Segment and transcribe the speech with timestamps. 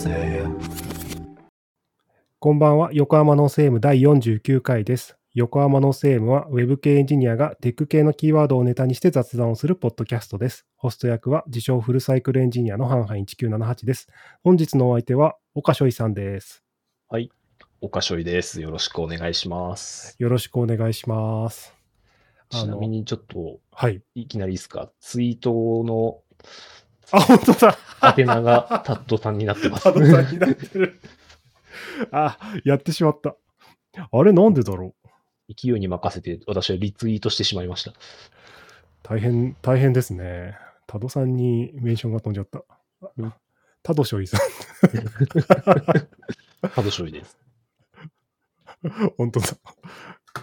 [0.00, 0.42] せ
[2.38, 5.18] こんばんは、 Yokohama North AM 第49回です。
[5.34, 10.64] Yokohama North AM は、ウェブ系エンジニアがテック系のキーワードをネタにして雑談をするポッドキャストです。
[10.76, 14.08] ホスト役は、自称フルサイクルエンジニアの hanhan1978です。
[14.42, 16.64] 本日のお相手は、おかしょいさんです。
[17.10, 17.30] はい。
[17.82, 18.62] おかしょいです。
[18.62, 20.16] よろしくお願いします。
[20.18, 21.74] よろしくお願いします。
[22.48, 24.00] ちなみにちょっと、はい。
[24.14, 24.90] いきなりいいですか？
[24.98, 26.22] ツイートの
[27.12, 27.76] あ、本当だ
[28.16, 29.84] 宛名がタッドさんになってます。
[29.84, 31.00] タドさんになってる。
[32.12, 33.36] あ、やってしまった。
[34.10, 34.94] あれ、なんでだろ
[35.48, 35.54] う？
[35.54, 37.92] 勢いに任せて私はリツイートしてしまいました。
[39.02, 40.56] 大変、大変ですね。
[40.86, 42.62] タドさんにメンションが飛んじゃった
[43.16, 43.32] うん。
[43.82, 44.40] タドショイさん。
[46.74, 47.38] タドしょいです。
[49.16, 49.46] 本当だ。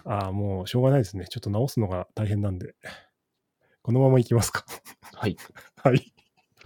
[0.05, 1.25] ああ、もうしょうがないですね。
[1.29, 2.75] ちょっと直すのが大変なんで。
[3.81, 4.65] このままいきますか。
[5.13, 5.37] はい。
[5.81, 6.13] はい。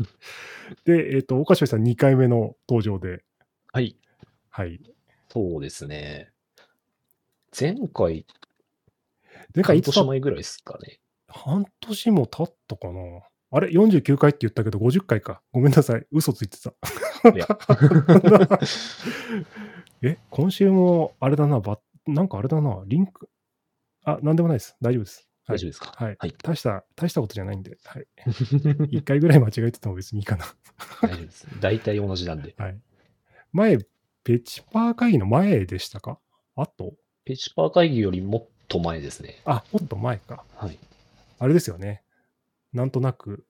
[0.86, 3.24] で、えっ、と、岡しさん2回目の登場で、
[3.74, 3.98] はい。
[4.50, 4.80] はい。
[5.30, 6.32] そうですね。
[7.58, 8.26] 前回、
[9.56, 9.94] 前回いつだ？
[9.94, 11.00] 半年前ぐらいですかね。
[11.28, 13.02] 半年も経ったかな
[13.54, 15.42] あれ ?49 回って言ったけど50回か。
[15.52, 16.06] ごめんなさい。
[16.12, 16.74] 嘘ついてた。
[20.02, 23.30] え、今週もあれだな、ばなんかあれだな、リンク？
[24.04, 24.76] あ、なんでもないです。
[24.82, 25.31] 大丈夫です。
[25.52, 25.94] はい大丈夫ですか？
[25.96, 26.16] はい。
[26.20, 28.08] はい大した、大したことじゃないんで、はい。
[28.28, 30.46] 1回ぐらい間違えてても別にいいかな。
[31.02, 31.48] 大丈夫です。
[31.60, 32.54] 大体同じなんで。
[32.60, 32.80] はい。
[33.54, 33.78] 前、
[34.24, 36.20] ペチパー会議の前でしたか？
[36.56, 36.94] あと？
[37.26, 39.42] ペチパー会議よりもっと前ですね。
[39.46, 40.44] あ、もっと前か。
[40.56, 40.78] はい。
[41.40, 42.04] あれですよね。
[42.74, 43.46] なんとなく、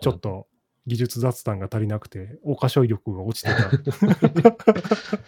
[0.00, 0.46] ちょっと
[0.86, 3.70] 技術雑談が足りなくて、大歌唱力が落ちてた。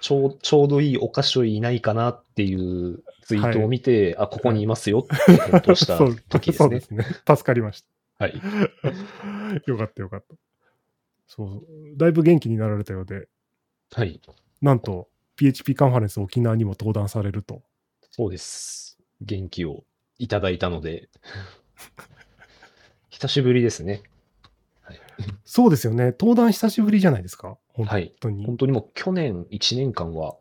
[0.00, 5.98] ちょうちょうどいいお菓子をいないかなっていうツイートを見て、あ、ここにいますよって返答した
[6.28, 6.80] 時ですねそうで。
[6.80, 7.04] すね。
[7.26, 7.84] 助かりまし
[8.18, 8.24] た。
[8.24, 8.34] はい。
[9.66, 10.34] よかったよかった。
[11.26, 11.64] そう、
[11.96, 13.28] だいぶ元気になられたようで、
[13.92, 14.20] はい。
[14.60, 17.62] なんと PHP カンファレンス沖縄にも登壇されると。
[18.10, 18.98] そうです。
[19.20, 19.84] 元気を
[20.18, 21.08] いただいたので、
[23.10, 24.02] 久しぶりですね。
[25.44, 26.06] そうですよね。
[26.18, 27.58] 登壇久しぶりじゃないですか。
[27.84, 28.14] 本はい。
[28.20, 28.46] 当に。
[28.46, 30.36] 本当にもう去年1年間は、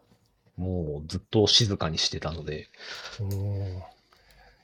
[0.57, 2.67] もうずっと静かにしてたので、
[3.19, 3.81] おー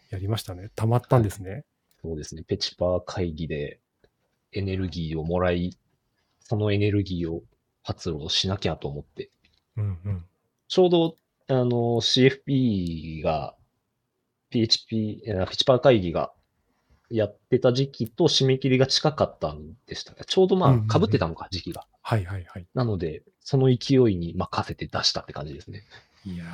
[0.10, 0.70] やりましたね。
[0.76, 1.66] 溜まったんですね。
[2.02, 2.44] そうですね。
[2.44, 3.80] ペチパー会議で
[4.54, 5.78] エネルギーをもらい、
[6.40, 7.44] そのエネルギーを
[7.84, 9.30] 発露しなきゃと思って、
[9.78, 10.26] うんうん。
[10.68, 11.16] ちょうど、
[11.48, 13.56] あの、CFP が、
[14.50, 16.32] PHP、えーペチパー会議が
[17.10, 21.86] やってた時期と締め切りが近かったんでしたが、ちょうどまうんうんうんあ、被ってたのか、時期が。
[22.08, 22.68] はいはいはい。
[22.76, 25.82] なので、その勢いに任せて出したって感じですね。
[26.24, 26.48] いやー、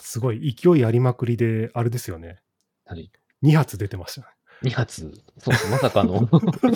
[0.00, 2.40] すごい勢いありまくりで、あれですよね。
[2.86, 3.08] はい。
[3.44, 4.34] 2発出てました
[4.64, 5.70] 2発、そうです。
[5.70, 6.28] まさかの、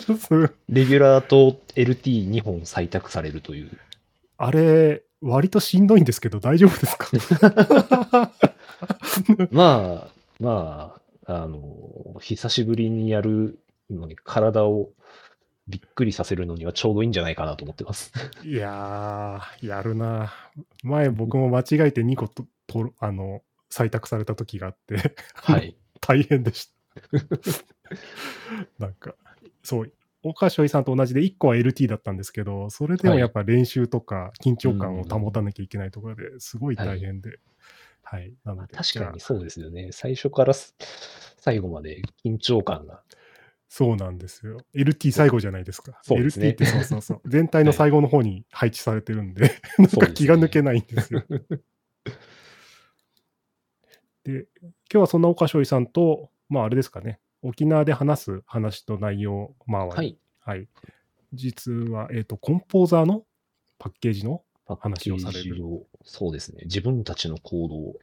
[0.69, 3.71] レギュラーと LT2 本採択されるという。
[4.37, 8.31] あれ、割としんどいんですけど、大丈夫ですか？
[9.51, 10.09] まあ、
[10.39, 13.59] まあ、あの、久しぶりにやる
[13.91, 14.91] のに体を
[15.71, 18.13] びっくりさせるのにはちょうどいいんじゃないかなと思ってます。
[18.45, 20.33] いやー、やるな。
[20.83, 25.77] 前僕も間違えて2個ととあの採択された時があって、はい。
[26.01, 26.73] 大変でした。
[28.79, 29.15] なんか、
[29.63, 29.93] そう、
[30.23, 37.39] 岡しょいさんと同じで1個は LT だったんですけど、それでもやっぱ練習とか緊張感を保たなきゃいけないところですごい大変で。
[38.03, 38.33] はい。
[38.45, 39.91] なので、確かにそうですよね。
[39.93, 40.75] 最初からす
[41.39, 43.03] 最後まで緊張感が。
[43.71, 44.59] そうなんですよ。
[44.75, 46.01] LT 最後じゃないですか。
[46.03, 47.21] そうですね LT ってそうそうそう。
[47.25, 51.25] 全体の最後の方に配置されてるんで、 なんか気が抜けないんですよ。
[54.25, 60.19] で、今日はそんな岡翔さんと、まああれですかね、沖縄で話す話と内容、まあ、はい。
[60.41, 60.67] はい。
[61.33, 63.25] 実は、えっ、と、コンポーザーの
[63.79, 66.63] パッケージの、話をされるそうですね。
[66.65, 67.99] 自分たちのコードを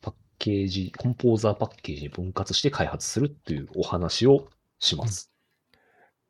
[0.00, 5.30] パッケージ、コンポーザーパッケージに分割して開発するっていうお話をします。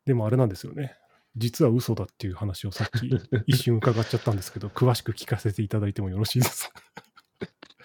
[0.05, 0.95] でもあれなんですよね。
[1.35, 3.09] 実は嘘だっていう話をさっき
[3.45, 6.81] 一瞬伺っちゃったんですけど、詳しく聞かせていただいてもよろしいですか？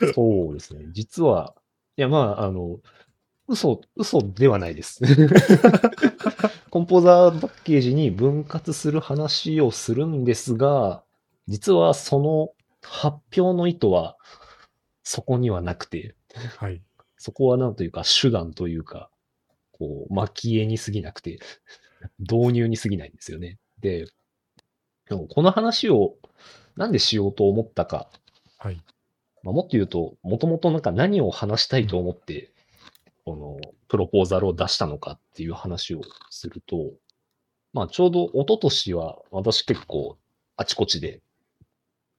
[0.15, 0.87] そうですね。
[0.93, 1.55] 実は、
[1.97, 2.81] いや、まあ、あの、
[3.49, 5.01] 嘘、嘘ではないです。
[6.71, 11.05] コンポーザーパッケージに分割する話をするんですが、
[11.49, 14.17] 実はその発表の意図は
[15.03, 16.15] そこにはなくて、
[16.57, 16.83] はい。
[17.19, 19.11] そこはなんというか手段というか、
[19.83, 21.41] こう、蒔絵に過ぎなくて、
[22.21, 23.59] 導入に過ぎないんですよね。
[23.81, 24.07] で、
[25.09, 26.17] でもこの話を
[26.77, 28.09] なんでしようと思ったか、
[28.59, 28.81] はい。
[29.43, 32.53] まあ、もっと言うと、もともとなんか何を話したいと思って、
[33.25, 36.93] このプロポーザルを出したのかっていう話をすると、
[37.73, 40.17] まあちょうど一昨年は私結構
[40.57, 41.23] あちこちで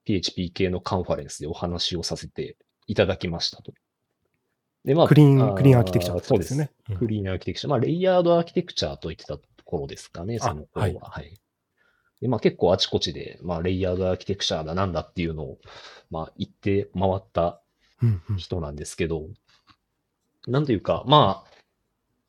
[0.06, 2.58] PHP 系のカンファレンスでお話をさせて
[2.88, 3.74] いただきましたと。
[4.86, 6.72] で、まクリーン、あクリーンアーキテクチャそうですね。
[6.90, 7.70] うんクリーンアーキテクチャ。
[7.70, 11.10] まあ、レイヤードアーキテクチャと言ってたところですかね、あその頃は。
[11.10, 11.40] はい。
[12.22, 15.58] で、まあ結構あちこちで、まあ、レイヤードアーキテクチャだなんだっていうのを、
[16.10, 17.62] まあ、言って回った
[18.02, 19.28] うんうん人なんですけど、
[20.48, 21.54] なんというか、まあ、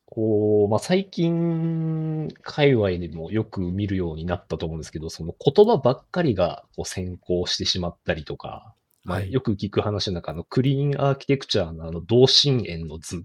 [0.05, 8.74] こう、まあ最近、界隈でもよく見るようになったと思うんですけど、その言葉ばっかりがこう先行してしまったりとか、まあ
[9.05, 13.23] はいよく聞く話の中のクリーンアーキテクチャのあの同心円の図、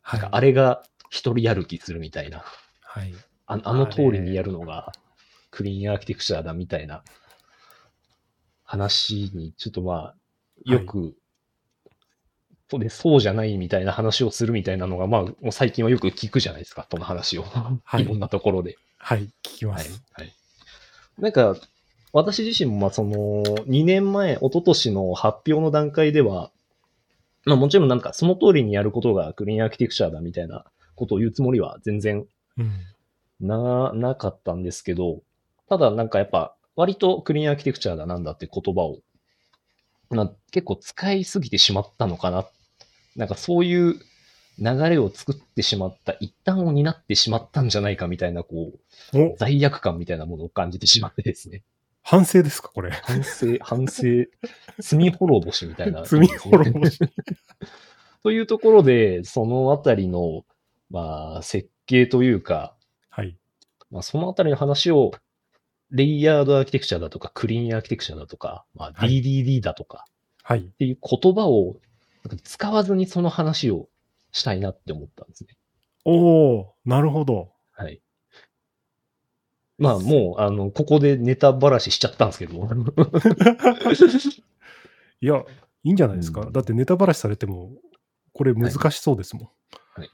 [0.00, 0.28] はい。
[0.30, 2.42] あれが一人やる気するみたいな、
[2.82, 3.14] はい。
[3.46, 4.92] ああの通りにやるのが
[5.50, 7.04] クリーンアーキテクチャだみたいな
[8.64, 10.14] 話に、ちょっとまあ、
[10.64, 11.14] よく、
[12.70, 17.42] そうでそうじゃないみたいな話をするみたいなのが、まあ、もう最近はよく聞くじゃないですか、その話を。
[17.84, 18.78] はい いろんなところで。
[18.96, 19.24] はい。
[19.24, 20.02] 聞きまはいす。。
[20.12, 20.32] はい。
[21.18, 21.54] なんか、
[22.12, 26.50] 私自身も、まあ、その、2年前、一昨年の発表の段階では、
[27.44, 30.64] まあもちろんなんかその通りにやることがクリーンアーキテクチャだみたいな
[30.94, 32.24] ことを言うつもりは全然
[32.56, 32.72] うん。
[33.40, 35.22] な、なかったんですけど、
[35.68, 38.98] ただなんかやっぱ割とクリーンアーキテクチャだなんだって言葉を、
[40.10, 42.46] まあ、結構使いすぎてしまったのかな。
[43.16, 43.96] なんかそういう
[44.58, 48.72] 流れを作ってしまった、一端を担ってしまったんじゃないかみたいな、こ
[49.12, 51.62] う、お、罪悪感みたいなものを感じてしまってですね。
[52.02, 52.90] 反省ですか、これ。
[52.90, 54.02] 反省、反省、
[54.78, 56.98] 罪滅ぼしみたいな、 罪滅ぼし。
[58.22, 60.44] というところで、そのあたりの、
[60.90, 62.76] まあ、設計というか、
[63.08, 63.36] はい。
[63.90, 65.12] まあ、そのあたりの話を、
[65.90, 70.06] レイヤードアーキテクチャだとか、クリーンアーキテクチャだとか、まあ、はい DDD だとか
[70.42, 70.60] はい。
[70.60, 71.76] っていう言葉を
[72.24, 73.88] なんか使わずにその話を
[74.32, 75.56] したいなって思ったんですね。
[76.04, 77.52] おー、なるほど。
[77.72, 78.00] はい。
[79.82, 82.54] まあ、もう、あの、ここでネタばらししちゃったんですけど。
[85.20, 85.44] いや、
[85.82, 86.42] いいんじゃないですか。
[86.42, 87.72] うんだってネタばらしされても、
[88.32, 89.44] これ難しそうですもん。
[89.44, 90.10] はい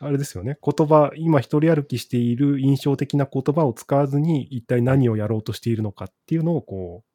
[0.00, 0.58] あれですよね。
[0.62, 7.08] 言葉、今一人歩きしている印象的な言葉を使わずに、一体何をやろうとしているのかっていうのを、こう、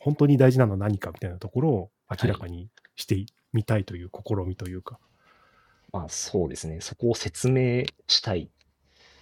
[0.00, 5.00] 本当に大事なのは何かみたいなところを明らかにしてみたいという試みというか。
[5.92, 6.80] まあ、そうですね。
[6.82, 8.50] そこを説明したい。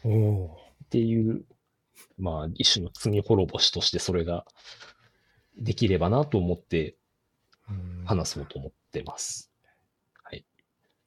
[0.07, 1.45] っていう、
[2.19, 4.45] まあ、一種の罪滅ぼしとしてそれが
[5.57, 6.97] できればなと思って
[7.69, 9.55] うん話そうと思ってます。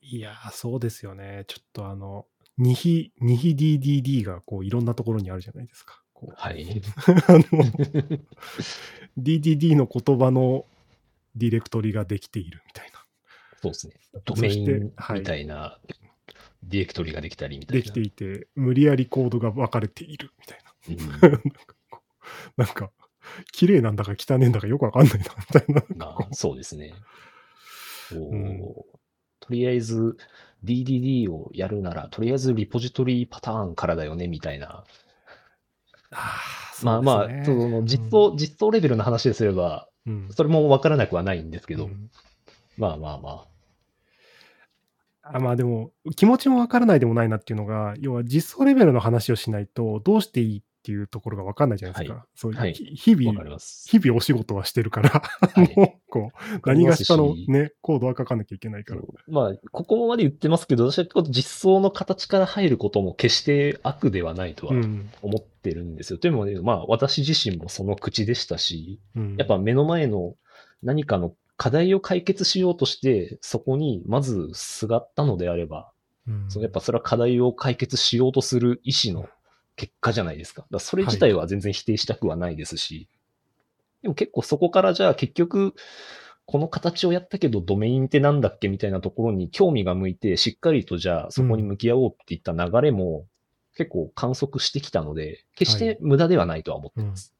[0.09, 1.43] いやー、そうですよね。
[1.47, 2.25] ちょっとあの、
[2.59, 6.01] 2比、2比 DDD がこういろんなところにあるじゃないですか。
[6.35, 6.81] はい。
[7.27, 7.39] あの
[9.17, 10.65] DDD の言葉の
[11.35, 13.03] ディレクトリができているみたいな。
[13.61, 13.95] そうですね。
[14.23, 15.77] ドメインはいみたいな
[16.63, 17.83] ディレクトリができたりみたいな。
[17.83, 21.39] できていて、無理やりコードが分かれているみたいうんな。
[22.57, 22.91] なんか
[23.51, 25.83] 綺麗なんだか汚ねえんだかよくわかんないな、みたいな。
[25.95, 26.93] まあ、そうですね。
[28.09, 28.59] こううん
[29.39, 30.17] とりあえず
[30.63, 34.83] DDD をやるなら、とりあえずリポジトリパターンからだよね、みたいな。
[36.11, 36.41] あ
[36.83, 42.09] まあまあ、その実装、実装レベルの話ですれば、うん、それもわからなくはないんですけど、うん
[42.77, 43.45] まあまあま
[45.23, 52.25] あまあでも、気持ちもわからないでもないなっていうのが、要は実装レベルの話をしないと、どうしていいっていうところがわかんないじゃないですか。
[52.33, 53.89] そうはいひ日あ、わ々かります。
[53.89, 59.01] 日々お仕事はしてるから、はい もう、こう、何がしかのね、コードは書かなきゃいけないから。
[59.01, 65.09] そうまあ、ここまで言ってますけど、私は実装の形から入ることも決して悪ではないとはうん。
[65.21, 66.19] 思ってるんですよ。
[66.19, 70.35] というのもね、まあ、私自身もその口でしたし、うんやっぱ目の前の
[70.83, 75.91] 何かの課題を解決しようとして、そこにまずすがったのであれば、
[76.25, 79.27] うんそのやっぱそれは課題を解決しようとする意思の
[79.77, 80.65] 結果じゃないですか。
[80.69, 83.07] だそれ自体は全然否定したくはないですし、
[84.01, 85.73] でも結構そこからじゃあ結局、
[86.45, 93.25] この形をやったけどドメインってなんだっけみたいなところに興味が向いて、しっかりとじゃあそこに向き合おうっていった流れも
[93.75, 97.33] 結構観測してきたので、決して無駄ではないとは思ってます。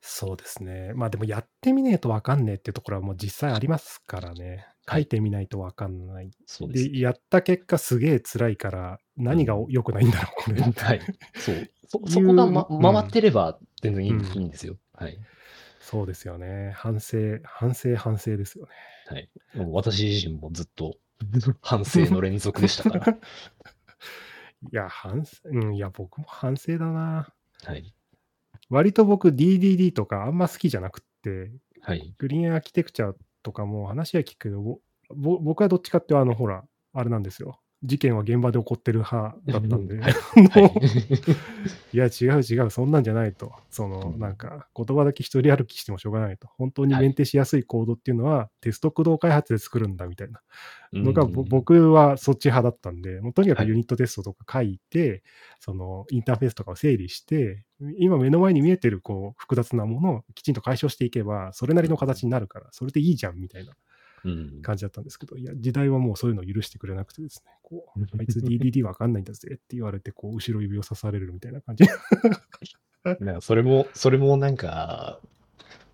[0.00, 0.92] そうですね。
[0.94, 4.66] まあでもやってみねえとわかんねえっていうところはもう実際ありますからね。
[4.90, 6.30] 書いてみないとわかんない。
[6.46, 10.62] そうでやった結果すげえ辛いから、何が良くないんだろう、これ。
[10.72, 11.00] はい。
[11.34, 11.70] そう。
[11.86, 14.76] そ、 そこが、ま、うん回ってれば全然いい,、うんいいんですよ。
[14.94, 15.18] はい。
[15.80, 16.72] そうですよね。
[16.76, 18.72] 反省、反省、反省ですよね。
[19.06, 19.30] はい。
[19.54, 20.98] もう私自身もずっと
[21.62, 23.12] 反省の連続でしたから。
[23.12, 23.18] い
[24.70, 27.32] や、反省、うん、いや、僕も反省だな。
[27.64, 27.94] はい。
[28.68, 32.14] 割と僕 DDD とかあんま好きじゃなくって、はい。
[32.18, 34.80] グリーンアーキテクチャとかも話は聞くけど、
[35.14, 37.60] 僕はどっちかってあの、ほら、あれなんですよ。
[37.84, 40.12] 事件は現場で起こってる派だったんで、 はい。
[41.96, 43.52] や、違う違う、そんなんじゃないと。
[43.70, 44.18] その、うん。
[44.18, 46.48] なんか、言葉だけ一人歩きしてもしょうがないと。
[46.58, 47.02] 本当にはい。
[47.02, 50.42] メンテしやすいコードっていうのは、テスト駆動開発で作るんだみたいな
[50.92, 53.68] のが、僕はそっち派だったんで、もうとにかくはい。
[53.68, 55.22] ユニットテストとか書いて、
[55.60, 57.64] その、インターフェースとかを整理して、
[57.98, 63.74] 今目の前に見えてる、こう、複雑なものをきちんと解消していけば、それなりの形になるから、それでいいじゃん、みたいな
[64.24, 71.84] うん感じだったんですけど、いや、時代はもうそういうのを許してくれなくてですね、こう、あいつ DDD わかんないんだぜって言われて、こう、後ろ指を刺されるみたいな感じ。
[73.40, 75.20] それも、それもなんか、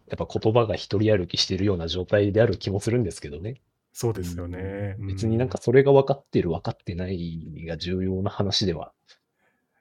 [0.09, 3.61] やっぱ言葉が一人歩きしてるような状態である気もするんですけどね。
[3.93, 4.97] そうですよね。
[4.99, 8.93] うん別になんかそれが分かってる分かってないが重要な話では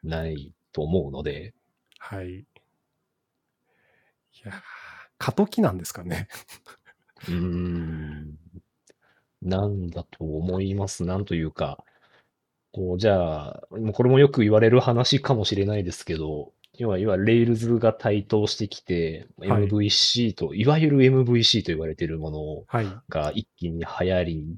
[0.03, 1.53] ないと思うので、
[2.05, 2.39] はい。
[2.39, 2.45] い
[4.43, 4.53] やー、
[5.17, 6.27] 過渡期なんですかね。
[7.27, 8.37] うーん、
[9.41, 11.05] なんだと思います。
[11.05, 11.83] なんというか、
[12.73, 22.87] こう、じゃあ、もうこれもよく言われる話かもしれないですけど、要は、いわゆる Rails が台頭してきて、はい MVC と、いわゆる MVC と言われているものはい。
[23.09, 24.57] が一気に流行り、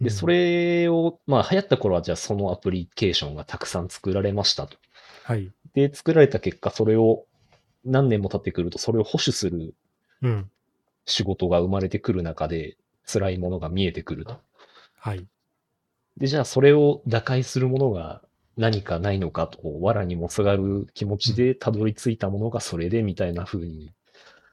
[0.00, 4.76] うんで、そ、れを、まあ流行った頃はじゃあそのアプリケーションがたくさん作られましたと。
[5.24, 5.52] はい。
[5.74, 7.24] で、作られた結果、それを
[7.84, 9.74] 何年も経ってくると、それを保守する
[10.22, 10.50] うん。
[11.04, 14.40] 仕事が生まれてくる中で、辛いものが見えてくると。
[14.96, 15.26] はい。
[16.16, 18.22] で、じゃあそれを打開するものが
[18.56, 23.92] 何かないのかと、藁にもすがる気持ちでたどり着いたものがそれでみたいな風に、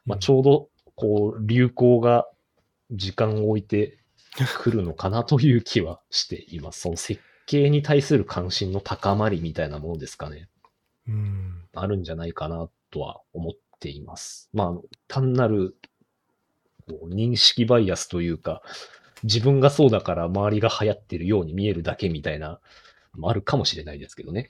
[0.06, 2.28] まあちょうど、こう、流行が
[2.92, 4.00] 時間を置いて
[4.58, 6.82] くるのかなという気はしています。
[6.82, 10.50] その設計に対する関心の高まりみたいなものですかね。
[11.10, 11.64] うん。
[11.74, 14.50] あるんじゃないかなとは思っています。
[14.54, 15.76] まあ、単なる
[16.88, 18.62] 認識バイアスというか、
[19.24, 22.60] 自分がそうだから周りが流行ってるように見えるだけみたいな、
[23.14, 24.50] もあるかもしれないですけどね。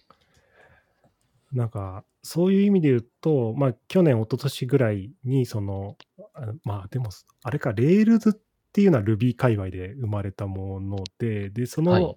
[1.51, 5.97] なんか、そういう意味で言うと、まあ、去年、一昨年ぐらいに、その、
[6.33, 7.09] あまあ、でも、
[7.43, 8.33] あれか、 Railsっ
[8.71, 12.15] ていうのは Ruby 界隈で生まれたもので、で、その、はい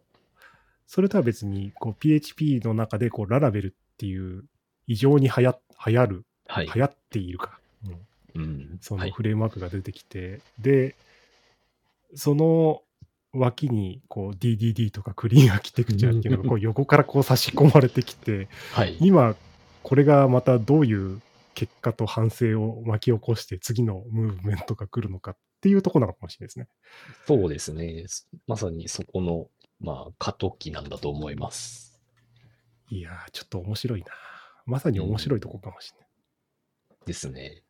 [0.84, 4.44] それとは別に、こう、PHP の中で、こう、 Laravelっていう、
[4.88, 6.66] 異常に流行流行る、はい。
[6.66, 7.60] 流行っているか、
[8.34, 8.78] うんうん。
[8.80, 9.12] そのはい。
[9.12, 10.96] フレームワークが出てきて、で、
[12.16, 12.82] その
[13.32, 18.96] 脇にこう DDD とかクリーンアーキテクチャーっていうのが こう横からこう差し込まれてきて、はい。
[19.00, 19.36] 今
[19.84, 21.22] これがまたどういう
[21.54, 26.66] 結果と反省を巻き起こして次のムーブメントが来るのかっていうところなのかもしれないですね。
[27.26, 28.06] そうですね。
[28.48, 29.48] まさにそこの、
[29.80, 31.91] まあ、過渡期なんだと思います。
[32.92, 34.06] いやー、ちょっと面白いな。
[34.66, 36.08] まさに面白いとこかもしれない。
[37.06, 37.62] ですね。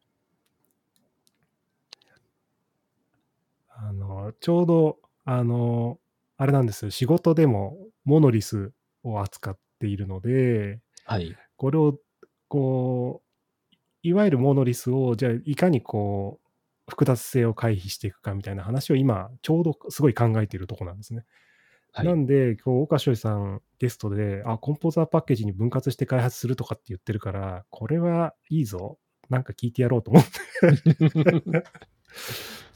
[3.68, 6.00] あの、ちょうど、あの、
[6.38, 8.72] あれなんですよ仕事でもモノリス
[9.04, 11.36] を扱っているので、はい。
[11.54, 12.00] これを、
[12.48, 21.24] こう、いわゆるモノリスを、じゃあ、いかにこう、複雑性を回避していくかみたいな話を今、ちょうどすごい考えているところなんですね。
[21.92, 22.06] はい。
[22.06, 28.98] なんで、こう、岡翔さんゲストで、あ、コンポーザーパッケージに分割して開発するとかって言ってるから、これはいいぞ。
[29.28, 30.30] なんか聞いてやろうと思って。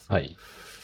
[0.09, 0.37] はい。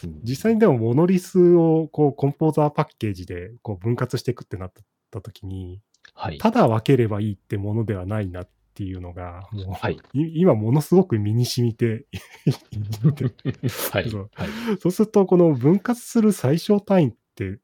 [0.05, 4.73] うん実際にでもモノリスをこうコンポーザーパッケージでこう分割していくってなっ
[5.13, 5.81] た時に、
[6.15, 6.39] はい。
[6.39, 9.99] ただ分ければいいってものではないなっていうのが、もう、はい。
[10.13, 12.07] い今ものすごく身に染みて、
[13.93, 14.11] はい。
[14.11, 14.49] はい。
[14.81, 17.61] そうするとこの分割する最小単位って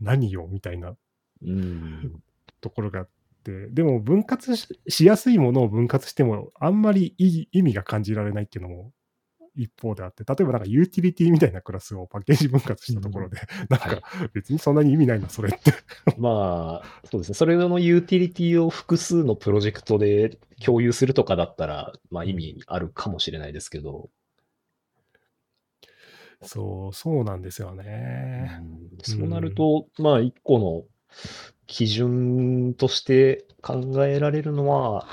[0.00, 0.96] 何よみたいな
[1.42, 2.22] うん。
[2.60, 3.08] ところがあっ
[3.44, 8.92] て、でも分割ししやすいものを分割してもあんまりいい意味が感じられないっていうのも
[9.54, 13.38] 一方であって、例えばなんかユーティリティみたいなクラスをパッケージ分割したところで、
[13.68, 15.72] なんはいか別にそんなに意味ないな、それって。
[16.16, 17.34] まあ、そうですね。
[17.34, 24.10] それのユーティリティを複数のプロジェクトで共有するとかだったら、まあ意味あるかもしれないですけど、
[26.42, 28.60] そう、そうなんですようね。
[28.62, 30.84] んそうなると、まあ一個の
[31.66, 35.06] 基準として考えられるのは、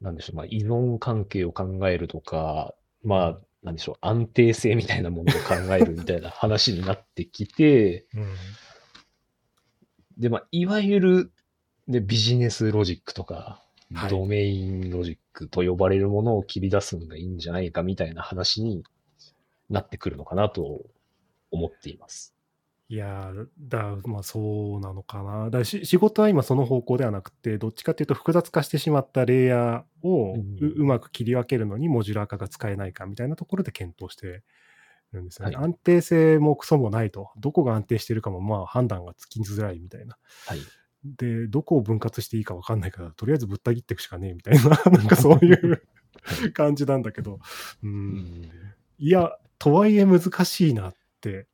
[0.00, 8.34] なんでしょう、まあ依存関係を考えるとか、まあ、なんでしょう、安定性みたいなものを考えるみたいな話になってきて、うん。
[10.18, 11.32] で、まあ、いわゆる、
[11.88, 13.34] で、ビジネスロジックとか、
[13.94, 18.84] はいドメインロジックと呼ばれるものを切り出すのがいいんじゃないかみたいな話に
[19.72, 20.82] なってくるのかなと
[21.50, 22.34] 思っています。
[22.88, 25.48] いやーだ、まあそうなのかな。
[25.48, 34.42] だし仕事は今その方向ではなくて、どっちかっていうと複雑化してしまったレイヤーをう,、まく切り分けるのにモジュラー化が使えないかみたいなところで検討して
[35.12, 35.56] るんですよね。
[35.56, 37.30] はい安定性もクソもないと。
[37.38, 40.18] どこが安定してるかもまあ判断がつきづらいみたいな。
[40.46, 40.58] はい。
[41.04, 45.82] で、どこを分割していいか分かんないから、とりあえずぶった切っていくしかねえみたいな、なんかそういう
[46.54, 47.40] 感じなんだけど、
[47.82, 48.50] う、うんん。
[48.98, 51.46] いや、とはいえ難しいなって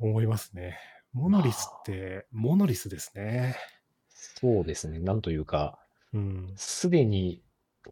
[0.00, 0.76] 思いますね。
[1.12, 3.54] モノリスって、モノリスですね。
[4.08, 4.98] そうですね。
[4.98, 5.78] なんというか、
[6.12, 6.52] うん。
[6.56, 7.40] すでに、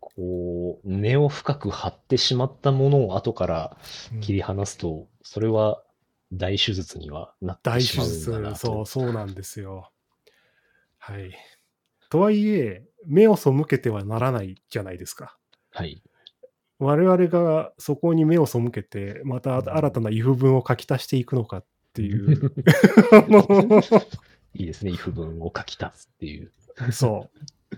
[0.01, 3.77] こう、根を深く張ってしまったものを後から
[4.21, 5.85] 切り離すと、それは
[6.33, 8.57] 大手術にはなって大しまうん手術だなと。
[8.57, 9.93] そう、そうなんですよ。
[10.99, 11.33] はい。
[12.11, 15.39] とはいえ、目を背けてはならないじゃないですか。
[15.71, 16.03] はい。
[16.83, 22.53] 我々がそこに目を背けて、また新たな if 文を書き足していくのかっていう。
[24.55, 24.91] いいですね。
[24.91, 26.51] if 文を書き足すっていう。
[26.91, 27.77] そう。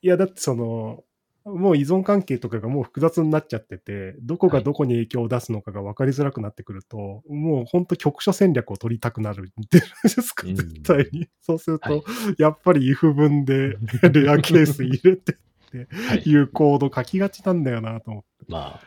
[0.00, 1.02] いや、だってその、
[1.44, 11.28] もう依存関係とかがもう複雑になっちゃってて、どこがどこに影響を出すのかが分かりづらくなってくると、もう本当局所戦略を取りたくなるんですか、うん絶対に。
[11.40, 12.02] そうすると、はい
[12.38, 13.76] やっぱり if 文で
[14.12, 15.36] レアケース入れて
[15.76, 16.22] はい。
[16.24, 18.28] いうコード書きがちなんだよなと思って。
[18.48, 18.80] まあ、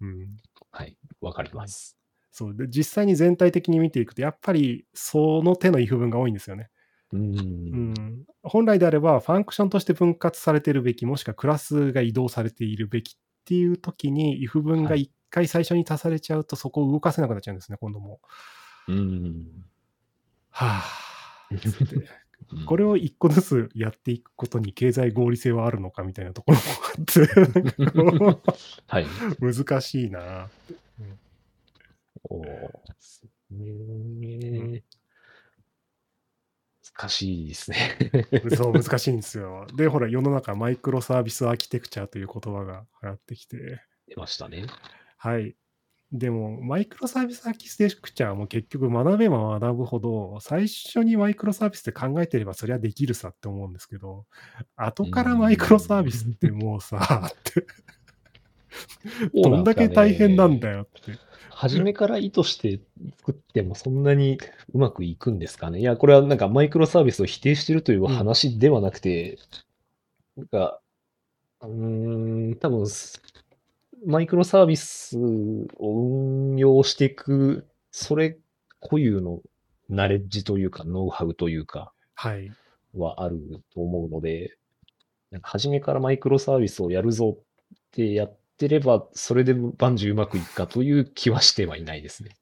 [0.00, 0.36] うん。
[0.70, 0.96] はい。
[1.20, 1.96] わかります。
[2.30, 2.56] そう。
[2.56, 6.70] で、実際に全体的に見ていくと、やっぱりその手の if 文が多いんですよね。
[7.12, 7.16] う。
[7.16, 18.20] うんん、本来であれば、ファンクションとして分割されているべき、もしくはクラスが移動されているべきっていう時に、if 文がはい一回最初に足されちゃうと、そこを動かせなくなっちゃうんですね、今度も。
[18.88, 19.46] うん。
[20.50, 21.96] はぁ、つって。
[21.96, 22.21] うん
[22.66, 27.20] これを一個ずつやっていくことに経済合理性はあるのかみたいなところもあって、
[28.86, 29.06] はい。
[29.40, 30.48] 難しいな。
[36.96, 37.96] 難しいですね。
[38.56, 39.66] そう、難しいんですよ。
[39.74, 44.66] で、ほら、世の中、マイクロサービスアーキテクチャという言葉が流行ってきて、出ましたね。
[45.16, 45.56] はい。
[46.12, 54.26] でも、マイクロサービスアーキテクチャも結局学べば学ぶほど、最初にマイクロサービスって考えてればそりゃできるさって思うんですけど、
[54.76, 57.66] 後からマイクロサービスってもうさ、って、
[59.34, 60.76] どんだけ大変なんだよ。
[60.78, 61.18] よって。
[61.50, 62.80] 初めから意図して
[63.18, 64.38] 作ってもそんなに
[64.74, 65.80] うまくいくんですかね。
[65.80, 69.38] いや、これはなんかマイクロサービスを否定してるという話ではなくて、
[70.36, 70.80] なんか、
[71.62, 72.86] うーん、多分、
[74.06, 78.38] マイクロサービスを運用していく、それ
[78.80, 79.40] 固有の
[79.88, 82.50] ナレッジというか、ノウハウというか、はい。
[82.94, 84.56] はあると思うので、
[85.30, 87.44] なんか初めからマイクロサービスをやるぞっ
[87.92, 92.36] てやってれば、それで万事うまくいくかという気はしてはいないですね。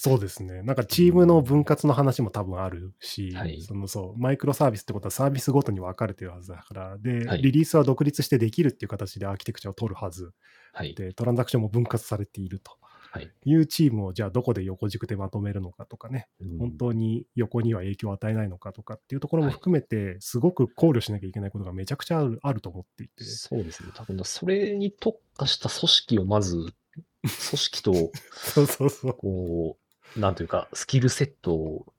[0.00, 0.62] そうですね。
[0.62, 10.32] なんかチームの分割の話も多分あるし、はいそのそう、マイクロサービスってことはサービスごとに分かれてるはずだから、で、はいリリースは独立してできるっていう形でアーキテクチャを取るはず。
[10.78, 10.94] はい。
[10.94, 12.70] で、トランザクションも分割されていると
[13.10, 13.28] はい。
[13.44, 23.24] いうチームをじゃあどこで横軸でまとめるのかとかね、うん本当に横には影響を与えないのかとかっていうところも含めて、すごく考慮しなきゃいけないことがめちゃくちゃあるあると思っていて。
[23.24, 23.90] そうですね。
[23.92, 26.56] 多分、それに特化した組織をまず、
[27.22, 27.92] 組織と、
[28.32, 29.14] そうそうそう。
[29.14, 29.78] こ
[30.16, 31.92] う、なんというか、スキルセットを、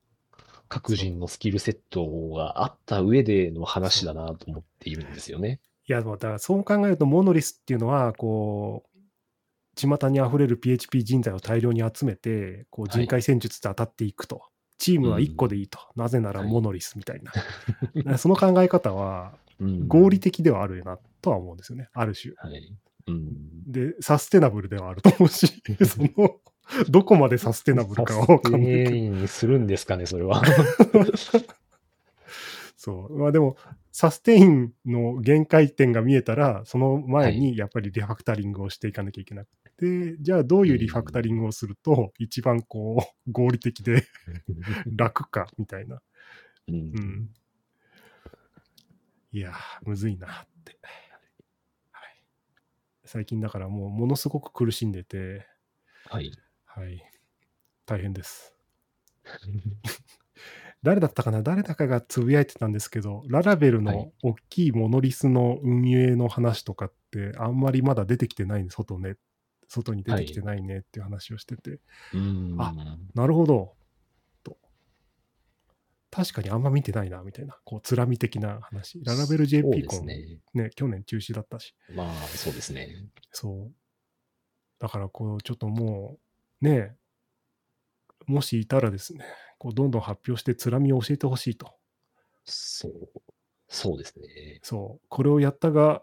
[0.69, 5.59] 各人のスキルセットがあった上での話だなと思っているんですよね。
[5.89, 8.89] いや、だからそう考えると、モノリスっていうのは、こう、
[9.75, 14.43] 巷に溢れる PHP 人材を大量に集めて、こうはい人海戦術で当たっていくと。
[14.77, 15.79] チームは1個でいいと。
[15.95, 17.31] なぜならはいモノリスみたいな。
[17.31, 21.89] だからその考え方はうん合理的ではあるなとは思うんですよね。
[21.93, 22.33] ある種。
[22.37, 22.75] はい。
[23.07, 23.71] うん。
[23.71, 26.09] で、サステナブルではあると思うし、 その、
[26.89, 28.85] どこまでサステナブルかはわかんないけど。
[28.85, 30.41] サステインするんですかね、それは。
[32.77, 33.17] そう。
[33.17, 33.57] まあでも、
[33.99, 44.05] サステインの限界点が見えたら、その前にやっぱりリファクタリングをしていかなきゃいけなくて、じゃあどういうリファクタリングをすると、一番こう、合理的で
[44.95, 46.01] 楽か、みたいな。
[46.69, 47.29] うんうん。
[49.33, 50.79] いやー、むずいなって。
[51.91, 52.23] はい。
[53.03, 55.45] 最近だからもう、ものすごく苦しんでて、
[56.05, 56.31] はい。
[56.63, 57.03] はい。
[57.85, 58.55] 大変です。
[60.81, 61.41] 誰だったかな？
[61.43, 69.15] 誰だかがつぶやいてたんですけど、ララベルはいの大きいモノリスの運営の話とかって、あんまりまだ出てきてないね、外ね。
[69.67, 71.79] 外に出てきてないねっていう話をしてて、
[72.13, 72.73] うんあ
[73.13, 73.75] なるほど。
[74.43, 74.57] と。
[76.09, 78.99] 確かにあんま見てないな、みたいな、こう、つらみ的な話。
[79.03, 80.39] ララベル JP でコンすね。
[80.55, 81.75] ね、去年中止だったし。
[81.93, 82.87] まあ、そうですね。
[83.31, 83.71] そう。
[84.79, 86.17] だから、こう、ちょっとも
[86.61, 86.95] う、ねえ、
[88.25, 89.23] もしいたらですね、
[89.59, 91.75] こう、どんどん発表して、つらみを教えてほしいと。
[92.45, 92.91] そう。
[93.67, 94.59] そうですね。
[94.63, 95.05] そう。
[95.07, 96.01] これをやったが、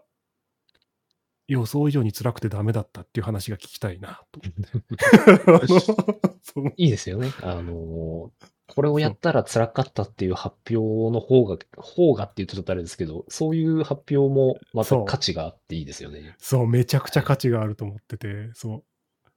[1.47, 5.67] 予想以上に辛くてダメだったっていう話が聞きたいなと思って。
[6.43, 7.31] そういいですよね。
[7.41, 16.35] あのーこれをやったら辛かったっていう発表の方が、方がって言うとちょっとあれですけど、そういう発表もまたそう価値があっていいですよね。
[16.37, 18.83] そう、めちゃくちゃ価値があると思ってて、そう。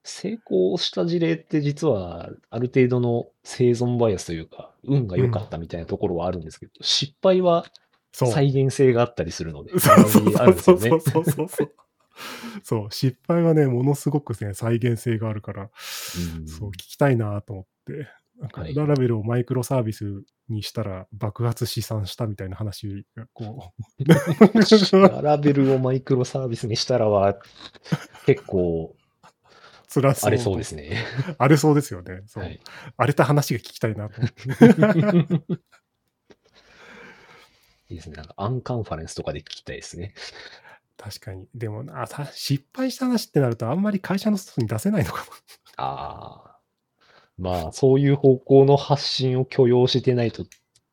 [0.03, 7.65] 成功した事例って実はある程度の生存バイアスというか、運が良かったみたいなところはあるんですけど、失敗は
[8.13, 8.31] そう。
[8.31, 10.31] 再現性があったりするので、そうそう。
[10.31, 11.71] そうそうそうそうそう。
[12.63, 18.07] そう、失敗はね、ものすごくね、再現性があるから、うんそう、聞きたいなと思って。
[18.39, 24.03] なんかはいララベルをマイクロサービスにしたら爆発試算したみたいな話がこう、
[24.99, 27.37] ララベルをマイクロサービスにしたらは、
[28.25, 28.95] 結構
[29.91, 30.29] 辛そう。
[30.29, 31.03] 荒れそうですね。
[31.37, 32.21] 荒れそうですよね。
[32.25, 32.43] そう。
[32.43, 32.59] はい。
[32.97, 34.43] 荒れた話が聞きたいなと思って。
[37.89, 38.15] いいですね。
[38.15, 40.13] なんかアンカンファレンスとかで聞きたいですね。
[40.97, 41.45] 確かに。
[41.53, 45.31] でもな、さ失敗した話ってなるとあんまり会社の外に出せないのかも。
[45.75, 46.57] ああ。
[47.37, 50.45] まあ、そういう方向の発信を許容してないと、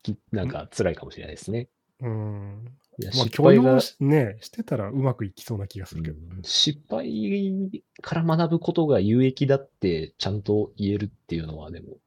[0.03, 1.69] きなんか辛いかもしれないですね。
[2.01, 2.65] うん。
[2.99, 6.17] いやまあ、許容しね、してたらうまくいきそうな気がするけど。
[6.17, 11.97] うん失敗から学ぶことが有益だってちゃんと言えるっていうのはでも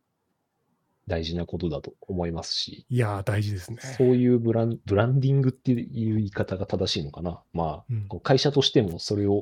[1.07, 3.79] 大事なことだと思いますし、いやー、大事ですね。
[3.97, 7.41] そういうブランブランディングっていう言い方が正しいのかな。
[7.53, 9.41] まあ、うんこう会社としてもそれを、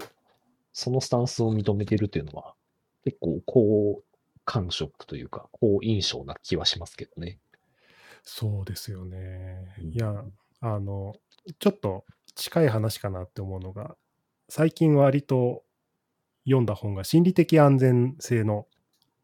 [0.73, 2.55] そのスタンスを認めてるっていうのは
[3.05, 4.03] 結構好
[4.45, 7.39] 感触というか、好印象な気はしますけどね。
[8.23, 9.91] そうですよねうん。
[9.93, 10.25] いや、
[10.61, 11.15] あの、
[11.59, 13.97] ちょっと近い話かなって思うのが、
[14.49, 15.63] 最近割と
[16.45, 18.67] 読んだ本が心理的安全性の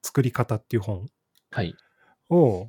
[0.02, 1.06] 作り方っていう本
[1.50, 1.74] はい。
[2.28, 2.68] を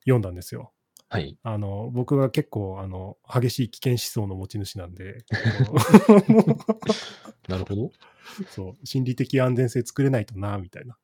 [0.00, 0.72] 読んだんですよ。
[1.08, 1.38] はい。
[1.42, 5.24] あの、僕が結構、あの、激しい危険思想の持ち主なんで、
[7.48, 7.92] なるほど。
[8.50, 10.98] そう、心理的安全性作れないとな、みたいな。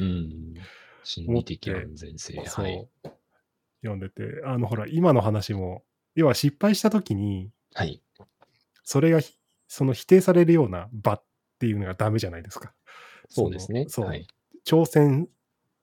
[0.00, 0.54] うん。
[1.04, 2.44] 心理的安全性。
[2.46, 2.88] そう、はい。
[3.82, 5.84] 読んでて、あの、ほら、今の話も、
[6.16, 8.02] 要は失敗した時に、はい。
[8.82, 9.36] それがひ
[9.68, 11.24] その否定されるような場っ
[11.58, 12.72] ていうのがダメじゃないですか。
[13.28, 13.86] そうですね。
[13.88, 14.26] そう、はい。
[14.64, 15.28] 挑戦、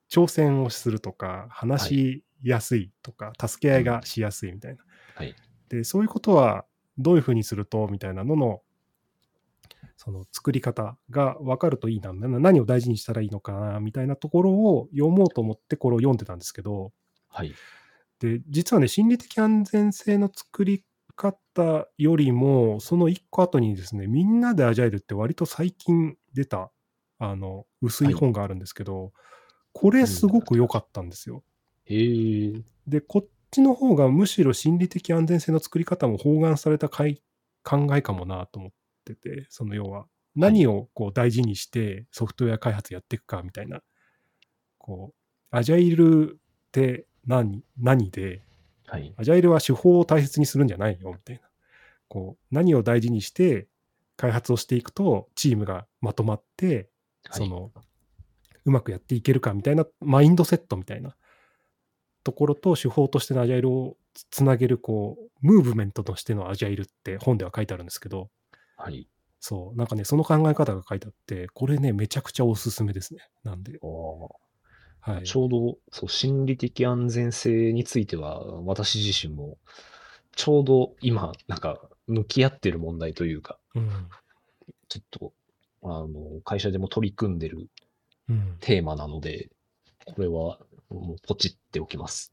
[0.10, 4.84] 挑戦をするとか、話しやすいとか、助け合いがしやすいみたいな。
[5.16, 5.36] はい。
[5.70, 6.66] で、そういうことは
[6.98, 8.62] どういうふうにするとみたいなのの、
[9.98, 16.92] その作り方が分かるといいな、な何を大事にしたらいいのかな、みたいなところを読もうと思ってこれを読んでたんですけど、
[17.28, 17.54] はい。
[18.20, 26.72] で、実はね、心理的安全性の作り方よりも、その一個後にですね、みんなでアジャイルって割と最近出た、
[27.20, 29.12] あの、薄い本があるんですけど、
[29.74, 31.44] これすごく良かったんですよ。
[31.86, 32.64] へえ。
[32.88, 37.22] で、こっちの方がむしろ心理的安全性の作り方も包含されたかい
[37.64, 38.72] 考えかもなと思っ
[39.06, 43.82] てて、その要は、何をこう大事にしてソフトウェア開発やっていくかみたいな、
[44.78, 45.16] こう、
[45.56, 48.42] アジャイルって何何で、
[48.88, 49.14] はい。
[49.18, 51.42] アジャイルは手法を大切にするんじゃないよみたいな。
[52.08, 53.68] こう、何を大事にして
[54.18, 56.90] 開発をしていくと、チームがまとまって、
[57.32, 57.72] その、
[58.66, 61.16] うまくやっていけるかみたいな、マインドセットみたいな
[62.24, 68.30] ところと手法としてのアジャイルをつつなげる、こう、ムーブメントとしてのアジャイルって本では書いてあるんですけど、
[68.78, 69.08] はい。
[69.40, 73.22] そう、なんかね、その考え方が書いてあって、これね、めちゃくちゃおすすめですね。
[73.44, 74.43] なんで、あー
[75.04, 75.24] はい。
[75.24, 79.58] ちょうど、そう、心理的安全性については、私自身も、
[80.36, 83.90] ちょうど今、なんか、向き合ってる問題というか、うん。
[84.88, 85.34] ちょっと、
[85.84, 87.68] あの、会社でも取り組んでる
[88.30, 88.58] うん。
[88.62, 89.50] テーマなので、
[90.06, 92.32] これは、もうポチっておきます。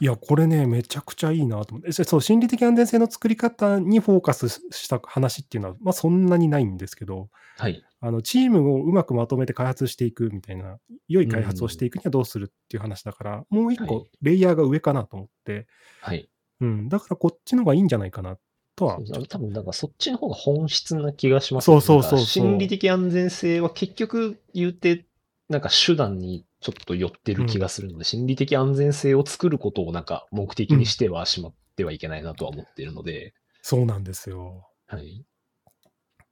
[0.00, 1.92] いや、これね、めちゃくちゃいいなと思って。
[1.92, 7.82] そそう、心理的安全性の作り方にフォーカスした話っていうのは、まあそんなにないんですけど、はい。
[8.04, 14.10] あの、チームをうまくまとめて開発していくみたいな、良い開発をしていくにはどうするっていう話だから、もう一個はい。
[14.22, 15.68] レイヤーが上かなと思って、
[16.00, 16.28] はい。
[16.60, 18.38] うん、だからこっちの方がいいんじゃないかな
[18.74, 22.26] とは、多分、なんかそっちの方が本質な気がしますそうそうそうそう。
[22.26, 25.06] 心理的安全性は結局言うて、
[25.48, 34.02] なんか手段にちょっと寄ってる気がするので、心理的安全性を作ることをなんか目的にしてはしまってはいけないなとは思っているので、そうなん。
[34.02, 34.68] ですよ。
[34.86, 35.24] はい。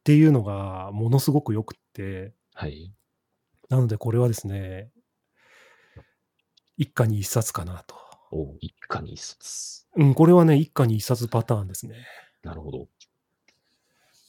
[0.01, 2.93] っていうのがものすごく良くって、はい。
[3.69, 4.91] なのでこれはですね、
[6.77, 7.95] 一家に一冊かなと。
[8.33, 9.87] お一家に一冊。
[9.97, 11.97] うん、これはね、一家に一冊パターンですね。
[12.43, 12.89] なるほど。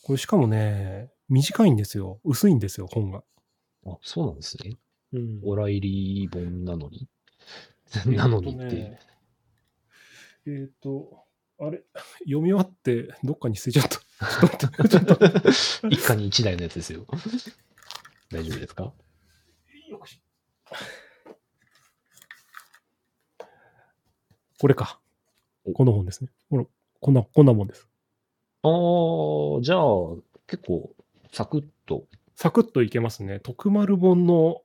[0.04, 2.20] これしかもね、短いんですよ。
[2.26, 3.24] 薄いんですよ、本が。
[3.86, 4.78] あ、そうなんですね。
[5.14, 7.08] うんオライリー本なのに？
[8.06, 9.00] なのにっていう。
[10.48, 11.26] えっ、と、
[11.60, 11.84] あれ、
[12.26, 14.00] 読み終わってどっかに捨てちゃった。
[14.90, 15.18] ちょっと。
[15.90, 17.06] 一家に一台のやつですよ。
[18.32, 18.94] 大丈夫ですか？
[24.60, 25.00] これか
[25.66, 25.72] お。
[25.74, 26.30] この本ですね。
[26.50, 26.66] ほら、
[27.00, 27.88] こんな、こんなもんです。
[28.62, 28.72] ああ、
[29.62, 29.82] じゃあ、
[30.46, 30.96] 結構、
[31.32, 32.06] サクッと。
[32.36, 33.40] サクッといけますね。
[33.40, 34.62] 徳丸本の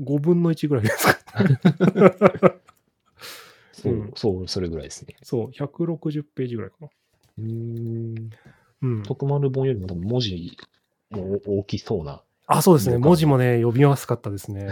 [0.00, 1.18] 5分の1ぐらいですか。
[3.72, 5.16] そう、うんそう、それぐらいですね。
[5.22, 6.88] そう、160ページぐらいかな。
[7.38, 8.30] うーん。
[8.84, 9.02] うん。
[9.02, 10.56] 徳丸本よりも多分文字
[11.10, 12.22] も大きそうな。
[12.46, 12.98] あ、そうですね。
[12.98, 14.68] 文字もね、読みやすかったですね。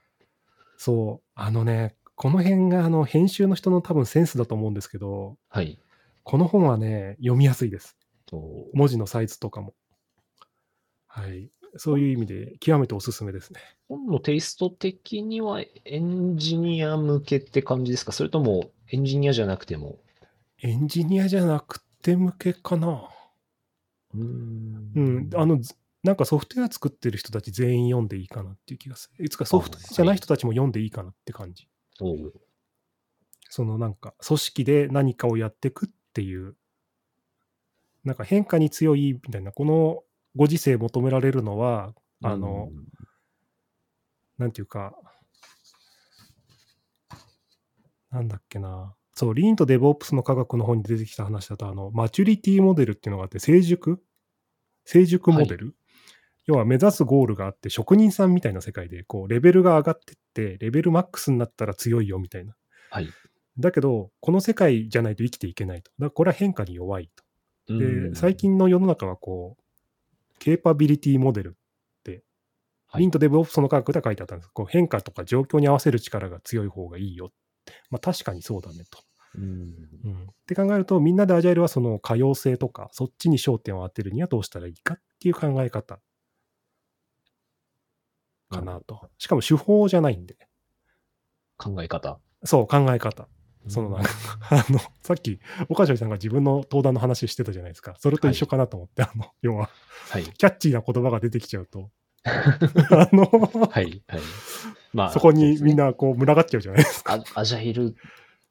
[0.78, 1.30] そう。
[1.34, 5.78] あのね、この辺が、あの、編集の人の多分センスだと思うんですけど、はい。
[6.22, 7.96] この本はね、読みやすいです。
[8.72, 9.74] 文字のサイズとかも。
[11.06, 11.50] はい。
[11.76, 13.60] そういう意味で、極めておすすめですね。
[13.88, 18.12] 本のテイスト的にはエンジニア向けって感じですか？
[18.12, 19.98] それともエンジニアじゃなくても？
[20.62, 23.08] エンジニアじゃなくて向けかな。
[24.14, 25.30] うーんうん。
[25.34, 29.24] あの、ずなんかソフトウェア作ってる人たち全員読んでいいかなっていう気がする。
[29.24, 31.68] いつかソフトウェアじゃない人たちも読んでいいかなって感じ。
[31.96, 32.32] そう。
[33.48, 36.56] そのなんか、組織で何かをやっていくっていう、
[38.04, 40.02] なんか変化に強いみたいな、この
[40.36, 42.84] ご時世求められるのは、あの、うん
[44.36, 44.96] なんていうか、
[48.10, 48.94] なんだっけな。
[49.14, 54.02] そう、リーンとデブオプスの科学の本に出てきた話だと、あの、マチュリティモデルっていうのがあって、成熟？
[54.84, 55.76] 成熟モデル、
[56.46, 62.54] 要は目指すゴールがあって、職人さんみたいな世界で、こう、レベルが上がってって、レベルマックスになったら強いよみたいな。
[62.90, 63.08] はい。
[63.58, 65.90] だけど、この世界じゃないと生きていけないと。
[65.98, 67.24] だからこれは変化に弱いと。
[67.78, 71.52] で、最近の世の中はこう、ケーパビリティモデルっ
[72.02, 72.24] て、
[72.86, 74.48] はいリンとデブオプスの科学では書いてあったんです。
[74.48, 77.32] こう変化とか状況に合わせる力が強い方がいいよ。
[77.90, 79.00] まあ確かにそうだねと。
[79.36, 79.42] うん
[80.04, 85.98] うん、って考えると、みんなでアジャイルはその可用性とか、そっちに焦点を当てるにはどうしたらいいかっていう考え方
[88.50, 89.08] かなと。
[89.18, 90.36] しかも手法じゃないんで。
[91.56, 92.20] 考え方。
[92.44, 93.28] そう、考え方。
[93.68, 94.10] そのなんか、
[94.50, 97.94] あの、さっき、岡城さんが自分の登壇の話してたじゃないですか。
[97.98, 99.70] それと一緒かなと思って、あの、要は、
[100.10, 100.24] はい。
[100.24, 101.90] キャッチーな言葉が出てきちゃうと、
[102.90, 103.24] あの、
[103.68, 104.02] はい。
[104.06, 104.20] はい。
[104.92, 105.86] まあ、そこにみんな。
[105.86, 107.14] なこう群がっちゃうじゃないですか。
[107.34, 107.94] アアジャイル、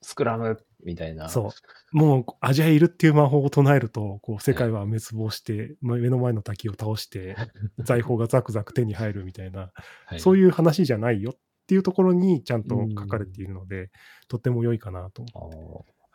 [0.01, 1.29] スクラム、みたいな。
[1.29, 1.49] そ
[1.93, 1.97] う。
[1.97, 7.35] もう、アジャイルっていう魔法を唱えると、こう、世界は滅亡して、ま目の前の滝を倒して、
[7.79, 9.71] 財宝がザクザク手に入るみたいな、
[10.05, 10.19] はい。
[10.19, 13.89] そういう話じゃないよっていうところにちゃんと書かれているので、
[14.27, 15.25] とっても良いかなと。
[15.33, 15.39] あ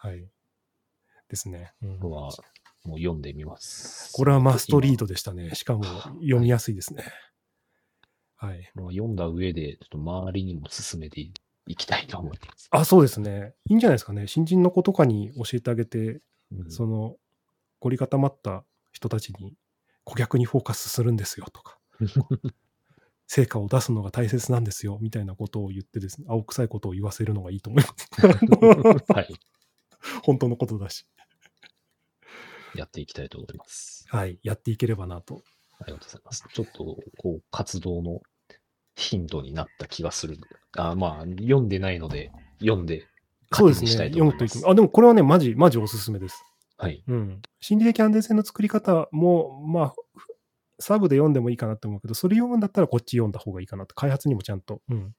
[0.05, 0.29] ーはい。
[1.29, 1.73] ですね。
[1.83, 2.31] うん僕は、
[2.85, 4.12] もう読んでみます。
[4.12, 5.55] これはマストリードでしたね。
[5.55, 7.03] しかも読みやすいですね。
[7.03, 7.12] はい。
[8.74, 12.68] 今読んだ上で、ちょっと周りにも進めていきたいと思います。
[12.70, 13.55] あ、そうですね。
[13.68, 14.27] いいんじゃないですかね。
[14.27, 16.20] 新人の子とかに教えてあげて、
[16.53, 17.16] うんその、
[17.81, 19.55] 凝り固まった人たちに
[20.05, 21.79] 顧客にフォーカスするんですよとか、
[23.27, 28.09] 成果を出すのが大切なんですよみたいなことを言ってですね、青臭いことを言わせるのがいいと思います。
[29.12, 29.35] はい。
[30.22, 31.05] 本当のことだし。
[32.74, 34.07] やっていきたいと思います。
[34.09, 34.38] はい。
[34.42, 35.42] やっていければなと。
[35.81, 36.45] ありがとうございます。
[36.53, 38.21] ちょっと、こう、活動の
[38.97, 40.38] ヒントになった気がする。
[40.77, 43.07] あまあ、読んでないので、読んで、
[43.53, 43.91] そうですね。
[43.91, 44.51] 読むといい。
[44.67, 46.45] あ、でもこれはね、マジ、マジおすすめです。
[46.77, 47.03] はい。
[47.07, 47.43] うん。
[47.61, 50.29] 心理的安全性の作り方も、まあ、ふ
[50.81, 53.95] サブで読んでもいいかなと思うけど、それ読むんだったらこっち読んだ方がいいかなと。
[53.95, 55.14] 開発にもちゃんと、うん、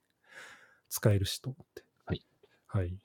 [0.89, 1.83] 使えるしと思って。
[2.05, 2.25] はい。
[2.67, 2.97] はい。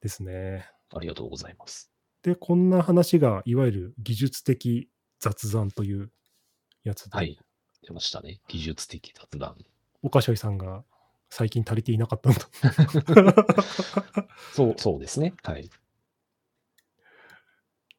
[0.00, 0.68] ですね。
[0.94, 1.90] ありがとうございます。
[2.22, 4.88] で、こんな話が、いわゆる技術的
[5.20, 6.10] 雑談という
[6.88, 7.38] やつで、はい。
[7.82, 8.40] 出ましたね。
[8.48, 9.56] 技術的雑談。
[10.02, 10.84] 岡しょいさんが
[11.30, 12.40] 最近足りていなかったんだ。
[14.54, 15.34] そう、そうですね。
[15.42, 15.70] はい。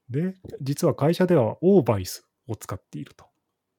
[0.09, 3.25] で、実は会社ではオーバイスを使っていると。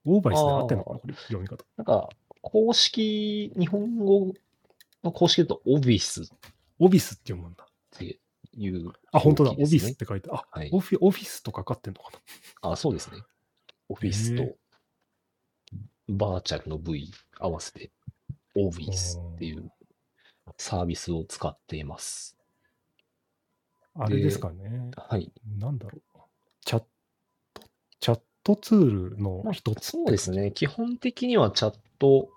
[0.05, 1.65] オーバイスで合ってんのかなこれ読み方。
[1.77, 2.09] なんか、
[2.43, 4.33] 公式、日本語
[5.03, 6.25] の公式だと、オビスっ
[6.79, 7.67] オビスって読むんだ。
[7.97, 8.19] て
[8.53, 9.53] いう、あ、本当だ。
[9.53, 12.11] オビスって書いてあ、はいオフィオフィスとかかってんのか
[12.63, 13.19] なあ、そうですね。
[13.89, 14.57] オフィスへと、
[16.09, 17.91] バーチャルの V 合わせて、
[18.55, 19.71] オフィスっていう
[20.57, 22.37] サービスを使っています。
[23.95, 24.91] あれですかね。
[24.97, 25.33] はい。
[25.59, 26.21] なんだろう。
[26.65, 26.83] チャッ
[27.53, 27.63] ト、
[28.01, 29.91] チャットツールの一つ。
[29.91, 30.31] そうです。
[30.31, 30.53] ね。
[30.53, 32.29] 基本的にはチャット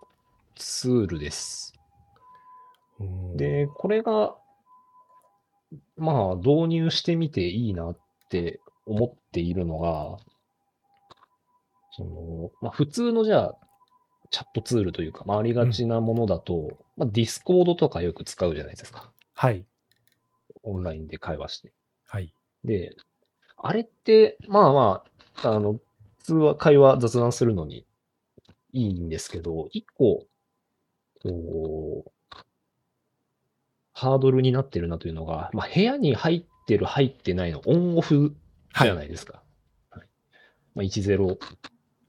[0.55, 1.73] ツールです。
[3.35, 4.35] で、これが、
[5.97, 7.97] まあ、導入してみていいなっ
[8.29, 10.17] て思っているのが、
[11.91, 13.57] その、まあ、普通のじゃあ、
[14.29, 19.11] チャットツールというか、まあ、ありがちなものだと、まあ、 Discordとかよく使うじゃないですか。
[19.33, 19.65] はい。
[20.63, 21.73] オンラインで会話して。
[22.07, 22.33] はい。
[22.63, 22.95] で、
[23.57, 25.03] あれって、まあま
[25.43, 25.79] あ、あの、普
[26.23, 27.85] 通は会話、雑談するのに
[28.73, 30.25] いいんですけど、一個、
[31.21, 32.11] こう、
[33.93, 38.35] ハードルになってるなというのが、まあ、部屋に入ってる、入ってないのオンオフ
[38.79, 39.43] じゃないですか。
[39.89, 40.07] はい
[40.73, 41.37] まあ、10、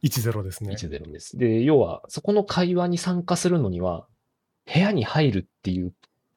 [0.03, 0.75] 10ですね。
[0.75, 1.37] 10です。
[1.39, 4.07] で、要は、そこの会話に参加するのには、
[4.73, 5.93] 部屋に入るっていう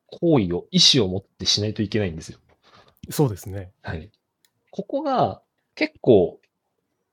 [0.08, 2.40] 行為を、意思を持ってしないといけないんですよ。
[3.10, 3.72] そうですね。
[3.82, 4.12] はい。
[4.72, 5.42] ここが
[5.76, 6.40] 結構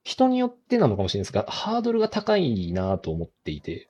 [0.04, 3.88] 人によってなのかもしれないですが、ハードルが高いなと思っていて、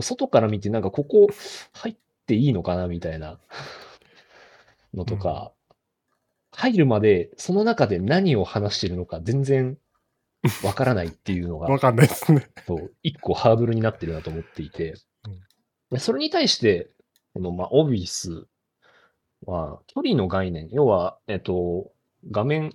[0.00, 1.28] 外から見てなんかここ
[1.72, 3.38] 入っていいのかなみたいな
[4.94, 5.52] のとか、
[6.52, 9.78] 入るまでその中で何を話してるのか全然
[10.64, 12.48] わからないっていうのがわ、かんないですね。
[12.66, 14.94] そう一個ハードルになってるなと思っていて、
[15.26, 15.40] うん。
[15.90, 16.90] でそれに対して、
[17.34, 18.46] この、まあ、オビス
[19.46, 21.92] は、距離の概念、要は、えっと、
[22.30, 22.74] 画面、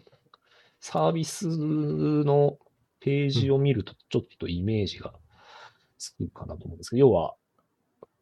[0.80, 2.58] サービスの
[3.00, 5.14] ページを見ると、ちょっとイメージが
[5.98, 7.36] つくかなと思うんですけど、要は、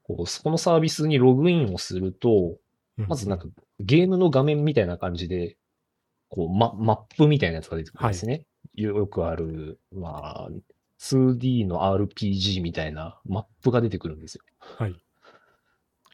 [0.03, 2.57] こう、そこのサービスにログインをすると、
[2.95, 3.47] まずなんか、
[3.79, 5.57] ゲームの画面みたいな感じで、
[6.29, 8.45] こう、ママップみたいなやつが出てくるんですね。
[8.75, 10.49] よよくある、まあ、
[10.99, 14.43] 2D の RPG みたいなマップが出てくるんですよ。
[14.59, 14.95] はい。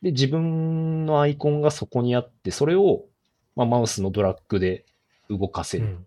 [0.02, 3.06] で、自分のアイコンがそこにあって、それを、
[3.56, 4.86] まあ、マウスのドラッグで
[5.30, 5.86] 動かせる。
[5.86, 6.06] うん。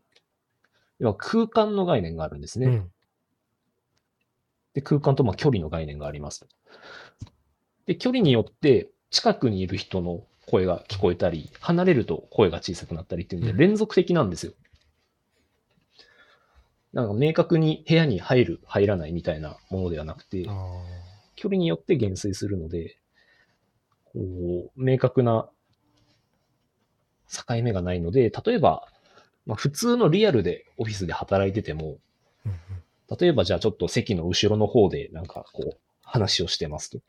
[0.98, 2.66] 要は空間の概念があるんですね。
[2.66, 2.92] うん。
[4.74, 6.46] で、空間とまあ距離の概念があります。
[7.86, 14.52] で、距離によって近くにいる人の声が聞こえたり、離れると声が小さくなったりっていうんで、うん連続的なんですよ。
[16.92, 20.52] なんか明確に部屋に入る、入らないみたいなものではなくて、あ
[21.36, 22.98] 距離によって減衰するので、
[24.12, 25.48] こう、明確な
[27.30, 28.86] 境目がないので、例えば、
[29.46, 31.96] まあ、普通のリアルでオフィスで働いてても、
[33.18, 37.00] 例えばじゃあちょっと席の後ろの方でなんかこう話をしてますと。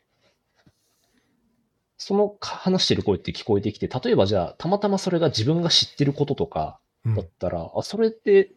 [1.96, 8.50] その話してる声って聞こえてきて、例えばじゃあたまたまそれが自分が知ってることとかうんだったら、あ、それって、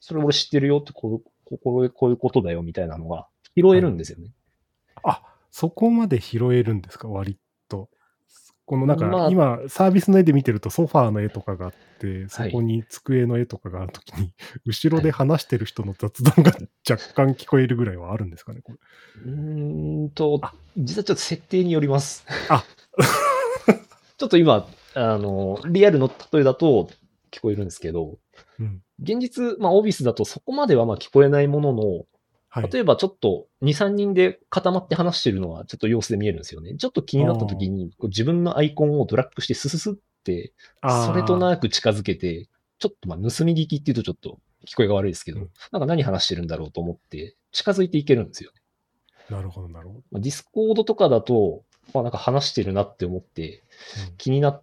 [0.00, 4.32] それ俺知ってるよってこう、ここうこういうことだよみたいなのが拾えるんですよね。
[5.02, 7.88] あ、そこまで拾えるんですか、割と。
[8.68, 14.34] このなんか、まあ今、サービスの絵で見てるとソファーの絵とかがあって、そこに机の絵とかがあるときに、
[14.66, 16.52] 後ろで話してる人の雑談が
[16.88, 18.78] 若干聞こえるぐらいはあるんですかね、これ。
[19.24, 22.26] うーんとあ、実はちょっと設定によります。
[22.50, 22.62] あ
[24.18, 26.90] ちょっと今、あの、リアルの例えだと
[27.30, 28.18] 聞こえるんですけど、
[28.60, 28.82] うん。
[29.00, 32.04] 現実、まあ、オフィスだとそこまではまあ聞こえないものの、
[32.48, 32.70] はい。
[32.70, 36.76] 例えばちょっと2、3人で固まって話してるのはちょっと様子で見えるんですよね。
[36.76, 48.50] ちょっと気になった時に、こう自分のアイコンをドラッグしてスススって、それとなく近づけて、ちょっとまあ盗み聞きっていうとちょっと聞こえが悪いですけど、うんなんか何話してるんだろうと思って近づいていけるんですよ。
[49.30, 50.00] なるほど、なるほど。
[50.10, 53.62] まあ Discordとかだと、まあなんか話してるなって思って
[54.08, 54.62] うん気になっ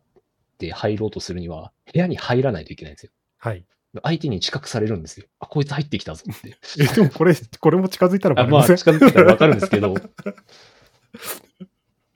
[0.57, 3.11] て入ろうとするには部屋に入らないといけないんですよ。
[3.37, 3.65] はい。
[4.03, 5.25] 相手に知覚されるんですよ。
[5.39, 6.57] あ、こいつ入ってきたぞって。
[6.79, 9.95] え、でもこれ、これも近づいたらあまあ、バレません近づいたらわかるんですけど。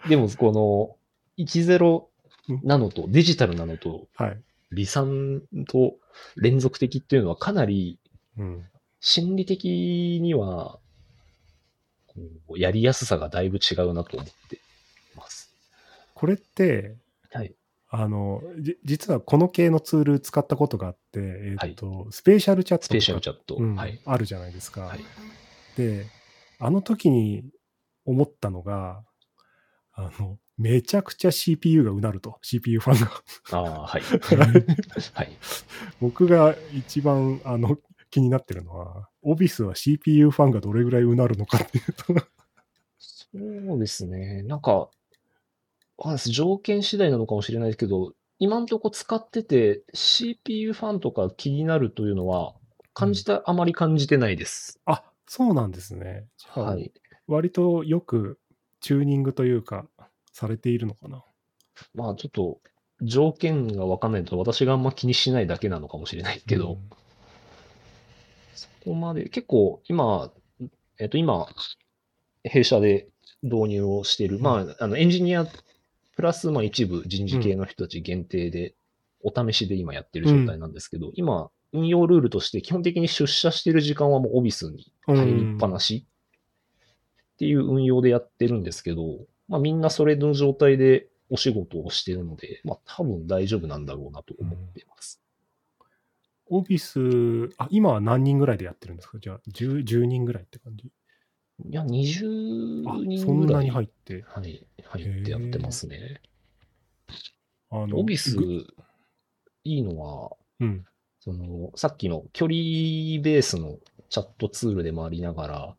[0.07, 0.97] でも、この、
[1.43, 2.03] 10
[2.63, 4.41] なのと、デジタルなのと、はい。
[4.71, 5.95] 離散と
[6.35, 7.99] 連続的っていうのはかなり
[8.37, 8.65] うん。
[9.01, 10.79] 心理的には、
[12.55, 14.59] やりやすさがだいぶ違うなと思って
[15.15, 15.53] ます。
[16.13, 16.97] これって、
[17.31, 17.53] はい。
[17.91, 21.19] あの、じ実はこの系のツール使ったことがあって、
[21.63, 23.55] えっ、と、 SpatialChat SpatialChat。
[23.55, 23.99] うんはい。
[24.05, 24.81] あるじゃないですか。
[24.81, 24.99] はい。
[25.75, 26.05] で、
[26.59, 27.43] あの時に
[28.05, 29.03] 思ったのが、
[29.93, 33.11] あの、めちゃくちゃ CPU がうなると、CPU ファンが。
[33.51, 34.01] ああ、はい。
[35.13, 35.37] はい。
[35.99, 37.77] 僕が一番あの
[38.11, 42.03] 気になってるのは、オビスは CPU ファンがどれぐらいうなるのかっていうと、
[42.97, 44.43] そうですね。
[44.43, 44.89] なんか、
[45.99, 52.53] わかんないです条件次第なのかもしれないですけど、今んとこ使ってて CPU ファンとか気になるというのは、
[52.93, 54.79] 感じた、あまり感じてないです。
[54.85, 56.25] あ、そうなんですね。
[56.47, 56.93] はい。
[57.27, 58.39] 割とよく
[58.79, 59.87] チューニングというか、
[60.31, 61.25] されているのかな。
[61.93, 62.61] まあちょっと、
[63.01, 66.89] 条件がわかんないと私があんま気にしないだけなのかもしれないけど、うん
[68.55, 70.31] そこまで、結構今、
[70.97, 71.47] えっと今、
[72.43, 73.07] 弊社で
[73.41, 75.45] 導入をしている、んまあ、あのエンジニア
[76.19, 78.75] プラス、まあ一部人事系の人たち限定で、
[79.21, 86.05] お試しで今やってる状態なんですけど、今、運用ルールとして基本的に出社してる時間はもうオフィスに入りっぱなし
[87.33, 95.21] っていう運用でやってるんですけど、まあみんなそれの状態でお仕事をしてるので、まあ多分大丈夫なんだろうなと思ってます。
[96.47, 99.19] オフィス、あ、今は何人ぐらいでやってるんですか？
[99.19, 100.91] じゃあ、10, 10人ぐらいって感じ？
[101.67, 103.19] いや、20あ、人ぐらい。
[103.19, 104.23] そんなに入って。
[104.27, 106.21] はい、入ってやってますね。
[107.71, 108.65] あのオフィスぐ、
[109.63, 110.85] いいのは、うん。
[111.19, 112.55] その、さっきの距離
[113.21, 113.77] ベースの
[114.09, 115.75] チャットツールでもありながら、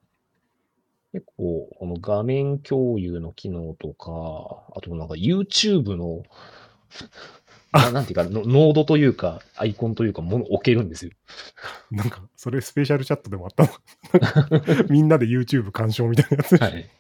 [1.13, 6.23] 結構、この画面共有の機能とか、あとなんか YouTube の、
[7.73, 11.13] ななんていうか、のノードというか、アイコンというか、もの置けるんですよ。
[11.91, 16.57] なんか、それスペシャルチャットでもあったの みんなで YouTube 鑑賞みたいなやつ。
[16.57, 16.91] はい。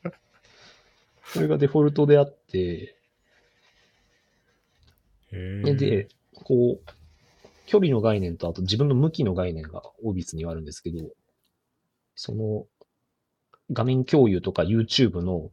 [1.24, 2.96] それがデフォルトであって、
[5.32, 6.90] で、こう、
[7.66, 11.08] 距離の概念と、あと自分の向きの概念がオービスにはあるんですけど、
[12.14, 12.66] その、
[13.72, 15.50] 画面共有とか YouTube の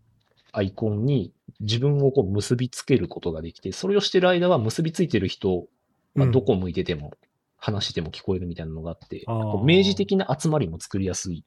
[0.52, 5.68] アイコンに自分をこう結びつけることができて、それをしてる間は結びついてる人
[6.16, 7.14] がうんどこ向いてても、
[7.58, 11.44] 話しても聞こえるみたいなのがあって、う明示的な集まりも作りやすい。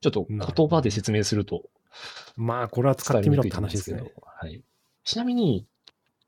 [0.00, 1.64] ちょっと言葉で説明すると
[2.36, 4.10] まあ、これは使ってみろって話ですけど。
[4.24, 4.62] はい。
[5.04, 5.66] ちなみに、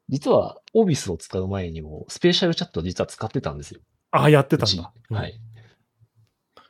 [0.08, 3.80] 実は、オービスを使う前にも、スペシャルチャット実は使ってたんですよ。
[4.10, 4.92] あ、やってたんうちだ。
[5.10, 5.40] はい。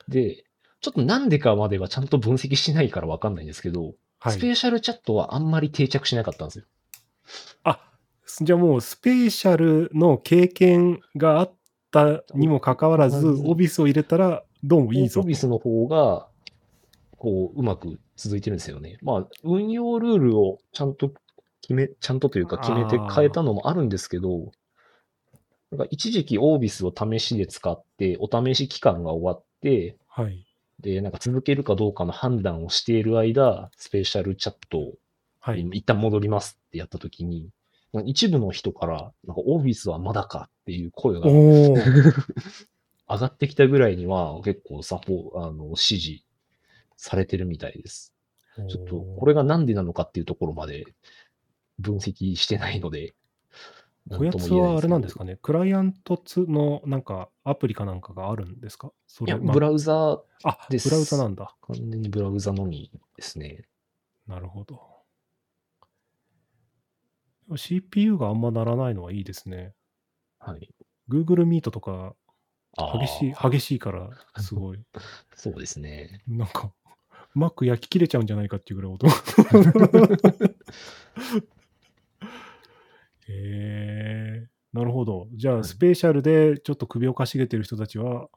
[0.08, 0.44] で、
[0.80, 4.32] ちょっとなんでかまではちゃんと分析してないからわかんないんですけど、はい。
[4.34, 6.64] スペシャルチャットはあんまり定着しなかったんですよ。
[7.64, 7.80] あ、
[8.42, 11.54] じゃあもうスペシャルの経験があっ
[11.90, 15.26] たにもかかわらず、うんオビスを入れたらどうもいいぞオー。
[15.26, 16.28] ビスの方が、
[17.16, 18.98] こう、うまく続いてるんですよね。
[19.02, 21.12] まあ、運用ルールをちゃんと
[21.62, 24.52] 決め、ちゃんとというか決めて変えたのもあるんですけど、
[25.70, 30.44] なんか一時期オービスを試しで使って、お試し期間が終わって、はい。
[30.80, 34.94] で、なんか続けるかどうかの判断をしている間、スペシャルチャットを
[35.40, 35.62] はい。
[35.72, 37.48] 一旦戻りますってやったときに、
[38.04, 43.18] 一部の人から、なんかオービスはまだかっていう声がお 上お。
[43.18, 46.24] がってきたぐらいには結構サポ、あの、支持
[46.96, 48.14] されてるみたいです。
[48.68, 50.84] ちょっと、これがなんでなのかっていうところまで
[51.78, 53.14] 分析してないので、
[54.18, 55.32] こやつはあれなんですかね？
[55.34, 58.92] ね、クライアントつのなんかアプリかなんかがあるんですか？
[59.06, 60.20] そいや、まブラウザ
[60.68, 61.54] ですブラウザなんだ。
[61.62, 63.66] 完全にブラウザのみですね。
[64.26, 64.80] なるほど。
[67.56, 69.74] CPU があんまならないのはいいですね。
[70.38, 70.68] はい。
[71.08, 72.14] Google Meet とか
[72.76, 74.78] 激しい、激しいから、すごい。
[75.34, 76.22] そうですね。
[76.28, 76.72] なんか、
[77.34, 79.12] Mac 焼き切れちゃうんじゃないかっていうぐらい音が。
[83.30, 85.28] へえなるほど。
[85.34, 88.28] じゃあ、はいスペシャルでちょっと首をかしげてる人たちは、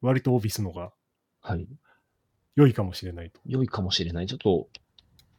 [0.00, 0.92] 割とオフィスのが
[1.40, 1.66] はい。
[2.54, 3.40] 良いかもしれないと。
[3.46, 4.26] 良いかもしれない。
[4.26, 4.68] ちょっと、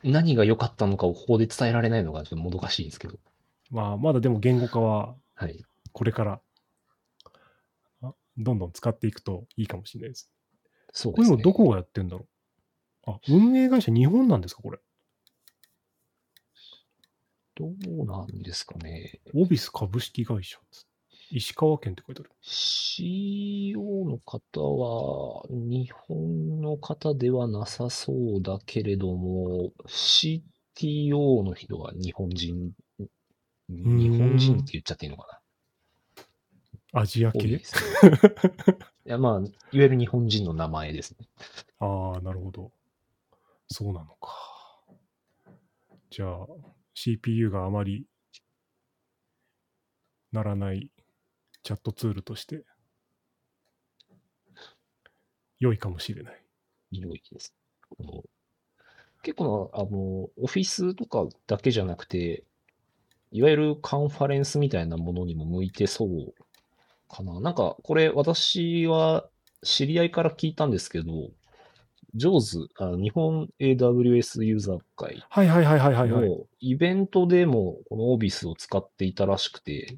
[0.04, 3.20] 何が良かったのかをここで伝えられないのがちょっともどかしいんですけど。
[3.72, 5.64] まあ、まだでも言語化ははい。
[5.92, 6.42] これから、
[8.02, 10.32] あどんどん使っていくといいかもしれないです。
[10.92, 11.38] そうですね。
[11.38, 12.28] のどこがやってんだろ
[13.08, 14.80] うあ、運営会社日本なんですかこれ。
[17.56, 19.20] どうなんですかね。
[19.34, 20.60] オフィス株式会社。
[21.30, 22.32] 石川県って書いてある。
[22.42, 35.42] CEO の方は、日本の方ではなさそうだけれども、CTO の人は日本人、ん日本人って言っちゃっていいのか
[36.92, 37.48] アジア系？
[37.48, 37.62] ね。
[39.06, 41.28] いや、まあ、いわゆる日本人の名前ですね。
[41.80, 42.72] ああ、なるほど。
[43.68, 44.54] そうなのか。
[46.12, 46.48] じゃあ、
[46.94, 48.06] CPU があまり
[50.32, 50.90] ならない
[51.64, 52.64] チャットツールとして、
[55.60, 56.44] 良いかもしれない。
[56.92, 57.54] 良いです。
[59.22, 62.44] 結構な、あの、オフィスとかだけじゃなくて、
[63.32, 66.34] いわゆるカンファレンスみたいなものにも向いてそう
[67.10, 67.40] かな。
[67.40, 69.28] なんか、これ私は
[69.64, 71.32] 知り合いから聞いたんですけど、
[72.16, 76.30] ジョーズ、あの日本 AWS ユーザー会はいはいはいはいはい、はい。
[76.30, 79.98] のイベントでもこのオフィスを使っていたらしくて、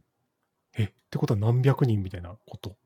[0.77, 2.77] え、ってことは何百人みたいなこと？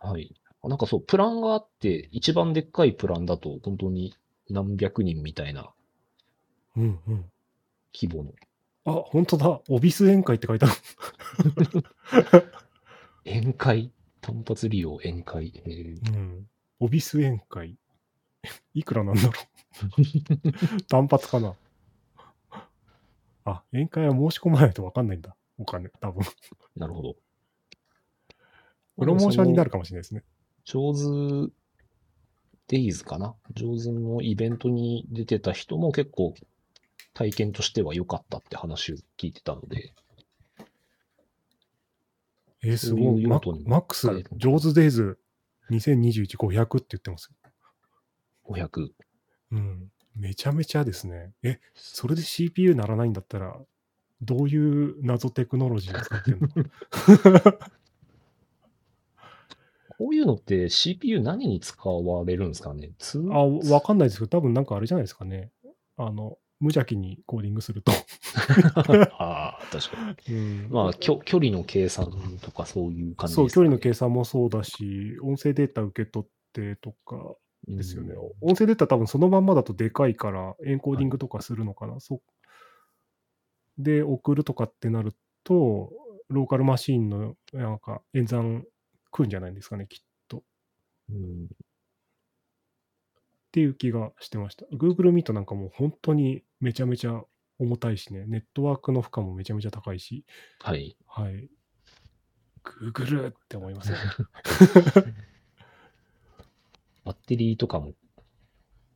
[0.00, 0.34] はい。
[0.64, 4.14] なんかそう、プランがあって、一番でっかいプランだと本当に
[4.50, 5.70] 何百人みたいな
[6.76, 7.24] うんうん。
[7.94, 8.32] 規模の
[8.86, 9.48] あ、本当だ。
[9.68, 10.68] オフィス宴会って書いてあ
[12.32, 12.44] る。
[13.24, 13.92] 宴会？
[14.20, 15.52] 単発利用宴会？
[15.64, 16.48] えーうん。
[16.80, 17.76] オフィス宴会。
[18.74, 20.82] いくらなんだろう？
[20.88, 21.54] 単発かな？
[23.46, 25.36] あ、宴会は申し込まないと分かんないんだ。
[25.58, 26.24] お金、多分。
[26.76, 27.16] なるほど。
[28.96, 30.24] プロモーションになるかもしれないですね。
[30.64, 31.52] 上手
[32.68, 33.34] デイズかな？
[33.52, 36.34] 上手のイベントに出てた人も結構
[37.12, 39.92] 体験としては良かったって話を聞いてたので、
[42.62, 43.26] えーすごい。
[43.26, 45.18] マックス、使えるジョーズデイズ
[45.70, 47.43] 2021-500って言ってますよ。
[48.44, 48.88] 500。
[49.52, 49.90] うん。
[50.16, 51.32] めちゃめちゃですね。
[51.42, 53.58] え、それで CPU ならないんだったら、
[54.22, 56.48] どういう謎テクノロジーを使ってるの？
[59.98, 62.90] こういうのって CPU 何に使われるんですかね？
[62.98, 65.50] 通あ、わかんないですけど、多分なんかあれじゃないですかね。
[65.96, 67.92] あの、無邪気にコーディングすると。
[69.18, 70.34] ああ、確かに。
[70.34, 77.36] うんまあ、きょ距離の計算とかそういう感じそう、ですかね距離の計算もそうだし、音声データ受け取ってとか
[77.66, 78.14] ですよね。
[78.14, 82.00] うん音声データ多分そのまんまだとでかいから、エンコーディングとかするのかな。
[82.00, 82.22] そう
[83.78, 85.90] で、送るとかってなると、
[86.28, 88.64] ローカルマシーンのなんか演算
[89.10, 90.38] 来るんじゃないんですかね、きっと。
[90.38, 90.42] っ
[91.10, 91.48] うん
[93.52, 94.66] ていう気がしてました。
[94.74, 97.22] Google Meet なんかもう本当にめちゃめちゃ
[97.60, 100.24] 重たいしね、ネットワークの負荷もめちゃめちゃ高いし、
[100.58, 100.96] はい。
[101.06, 101.48] はい。
[102.64, 104.02] Google って思いますよね。
[107.04, 107.92] バッテリーとかも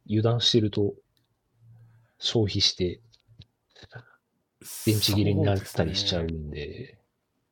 [0.09, 0.94] 油断してると
[2.18, 3.00] 消費して
[4.86, 6.98] 電池切れになったりしちゃうんで、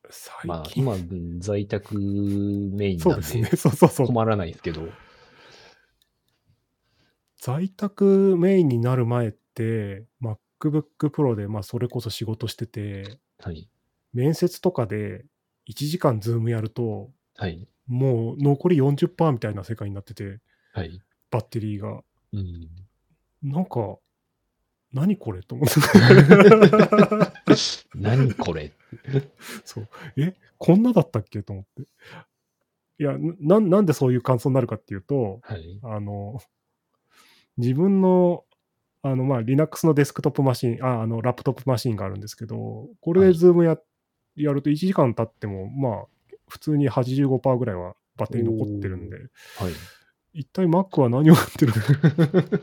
[0.09, 0.97] 最まあ近、今
[1.39, 3.45] 在宅メインなんでそうですね。
[3.55, 4.07] そうそうそう。
[4.07, 4.89] 困らないですけど、
[7.39, 13.69] 在宅メインになる前って、MacBook Pro で、まあ、それこそ仕事してて、はい。
[14.13, 15.25] 面接とかで
[15.69, 17.67] 1時間ズームやると、はい。
[17.85, 20.39] もう残り40%みたいな世界になってて、
[20.77, 21.01] はい。
[21.31, 22.03] バッテリーが。
[22.33, 22.69] うん。
[23.41, 23.97] なんか、
[24.93, 25.73] 何これと思って。
[27.95, 28.71] 何これ？
[29.65, 29.87] そう。
[30.17, 31.81] え、こんなだったっけと思って。
[32.99, 35.79] いやな、なんでそういう感想になるかっていうと、はい。
[35.83, 36.39] あの、
[37.57, 38.45] 自分の、
[39.01, 43.77] あの、まあ、Linux のデスクトップマシン、あ、あの、ラップトップマシンがあるんですけど、これではいズームや、
[44.35, 46.05] やると1時間経っても、まあ、
[46.47, 49.27] 普通に85%ぐらいはバッテリー残ってるんで、はい。
[50.37, 52.39] 一体 Mac は何をやってるの？
[52.57, 52.61] っ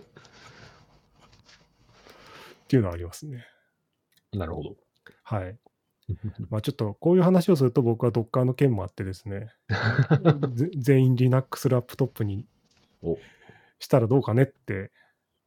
[2.69, 3.45] ていうのはありますね。
[4.33, 4.77] なるほど。
[5.25, 5.59] はい。
[6.51, 9.53] まあちょっとこういう話をすると僕は Docker の件もあってですね、
[10.55, 12.47] ぜ全員 Linux ラップトップに
[13.03, 13.19] お
[13.81, 14.93] したらどうかねって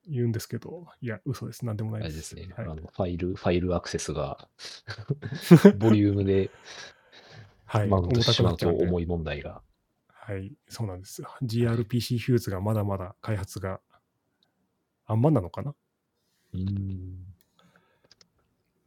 [0.05, 1.65] 言うんですけど、いや、嘘です。
[1.65, 2.05] なんでもないで。
[2.07, 2.49] あれですすね。
[2.55, 4.49] はいあのファイル、ファイルアクセスが
[5.77, 6.51] ボリュームで
[7.63, 7.87] はい。
[7.87, 9.61] マウントしまうと重い問題が。
[10.27, 10.51] はい。
[10.67, 11.23] そうなんです。
[11.41, 13.79] gRPC フューズがまだまだ開発が
[15.05, 15.73] あんまなのかな？
[16.53, 17.33] うん。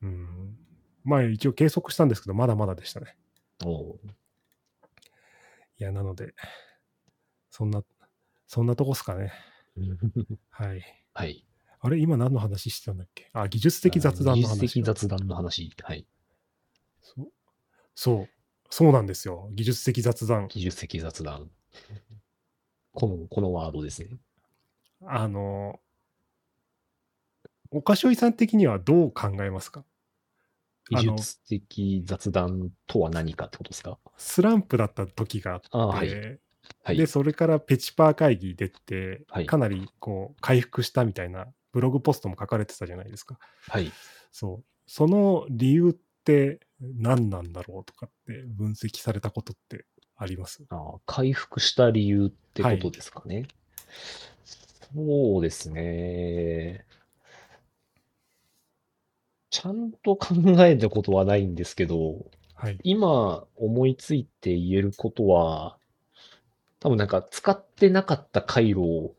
[0.03, 0.59] うん。
[1.03, 3.17] まあ一応計測したんですけど、まだまだでしたね。
[3.65, 4.01] おう
[5.79, 6.35] いや、なので、
[7.51, 7.83] そんな、
[8.47, 9.33] そんなとこっすかね。
[10.51, 10.83] はい。
[11.15, 11.47] はい。
[11.81, 13.31] あれ今何の話してたんだっけ？
[13.33, 14.61] あ、技術的雑談の話。
[14.61, 15.75] 技術的雑談の話。
[15.83, 16.07] はい。
[17.01, 17.33] そう。
[17.95, 18.29] そう。
[18.71, 19.51] そうなんですよ。
[19.53, 20.49] 技術的雑談。
[20.49, 21.51] 技術的雑談。
[22.93, 24.09] この、このワードですね。
[25.07, 25.81] あの、
[27.71, 29.85] 岡しおいさん的にはどう考えますか？
[30.91, 33.99] 技術的雑談とは何かってことですか？
[34.17, 36.41] スランプだった時があって、あはい
[36.83, 36.97] はい。
[36.97, 43.39] で、それからペチパー会議出て、はいかなりこう回復したみたいなブログポストも書かれてたじゃないですか。
[43.69, 43.93] はい。
[44.33, 44.65] そう。
[44.87, 49.85] その理由って何なんだろうとかって分析されたことって
[50.17, 50.63] あります？
[50.71, 53.47] あ回復した理由ってことですかね。
[54.95, 56.85] そうですね。
[59.51, 62.79] ちゃんと考えたことはないんですけど、はい。
[62.83, 65.77] 今思いついて言えることは、
[66.79, 69.15] 多分なんか使ってなかった回路を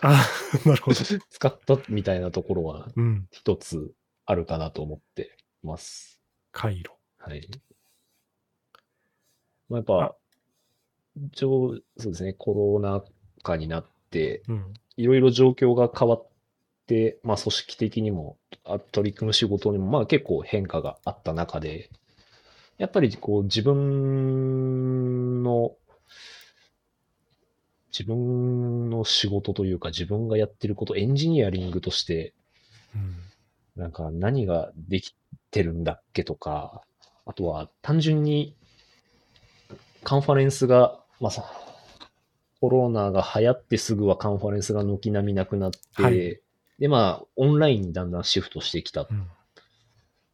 [0.00, 0.24] あ、
[0.64, 0.96] なるほど。
[1.30, 3.26] 使ったみたいなところはうん。
[3.30, 3.92] 一つ
[4.26, 6.20] あるかなと思ってます。
[6.52, 6.93] 回路。
[7.26, 7.48] はい。
[9.70, 10.16] まあ、やっぱ、
[11.16, 13.02] 一応、そうですね、コロナ
[13.42, 14.74] 禍になって、うん。
[14.96, 16.26] いろいろ状況が変わっ
[16.86, 21.88] て、まあ、組織的にも、あ取り組む仕事にも、まあ、結構変化があった中で、
[22.76, 25.76] やっぱりこう、自分の、
[27.90, 32.34] 自分の仕事というか、自分がやってること、エンジニアリングとして、
[32.94, 33.16] うん。
[33.76, 35.14] なんか何ができ
[35.50, 36.82] てるんだっけとか、
[37.26, 38.54] あとは単純に
[40.02, 41.44] カンファレンスが、まあさ、
[42.60, 46.40] コロナが流行ってすぐはカンファレンスが軒並みなくなって、はい
[46.78, 49.26] で、まあ、オンラインにだんだんシフトしてきたうん。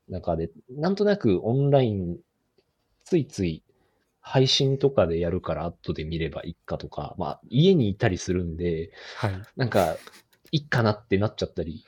[0.08, 2.16] 中で、なんとなくオンライン、
[3.04, 3.62] ついつい
[4.20, 9.42] 配信とかでやるから後で見ればいいかとか、まあ、家にいたりするんで、はい。
[9.56, 9.98] なんか、
[10.50, 11.84] いいかなってなっちゃったり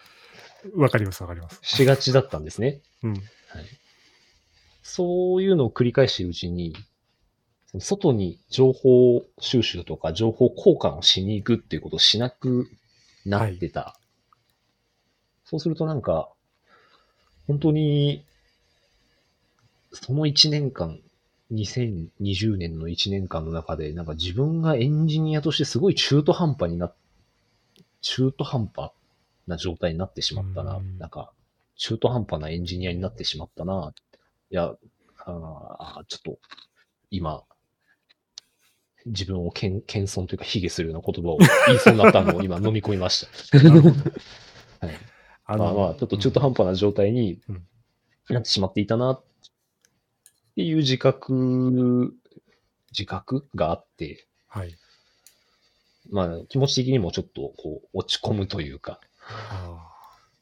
[0.74, 1.58] わかります、わかります。
[1.62, 2.80] しがちだったんですね。
[3.02, 3.14] うん。
[3.14, 3.22] はい。
[4.82, 6.74] そういうのを繰り返しているうちに、
[7.78, 12.68] 外に情報収集とか情報交換をしに行くっていうことをしなく
[13.24, 13.98] なってた。
[15.44, 16.30] そうするとなんか、
[17.46, 18.24] 本当に、
[19.92, 20.98] その1年間、
[21.52, 26.92] 2020年の1年間の中で、なんか自分がエンジニアとしてすごい中途半端にな、
[28.00, 28.90] 中途半端
[29.46, 30.76] な状態になってしまったな。
[30.76, 31.32] うんなんか、
[31.76, 33.92] 中途半端なエンジニアになってしまったな。
[34.52, 34.74] いや、
[35.24, 36.38] あーちょっと、
[37.10, 37.42] 今、
[39.06, 43.58] 自分を謙謙遜というか卑下するような言葉を言いそうになったのを今飲み込みました。
[44.86, 44.96] はい、
[45.46, 47.66] あまあまあ、ちょっと中途半端な状態にうん。
[48.28, 49.24] なってしまっていたなっ
[50.54, 52.14] ていう自覚、
[52.90, 54.76] 自覚があって、はい。
[56.10, 59.88] まあ気持ち的にもちょっとこう落ち込むというか、あ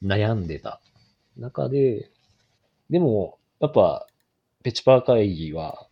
[0.03, 0.81] 悩んでた
[1.37, 2.11] 中で、
[2.89, 4.07] でも、やっぱ、
[4.63, 5.87] ペチパー会議は、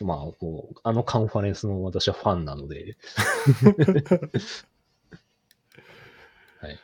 [0.00, 2.96] まあ、こう、あのカンファレンスの私はファンなので、
[6.60, 6.78] はい。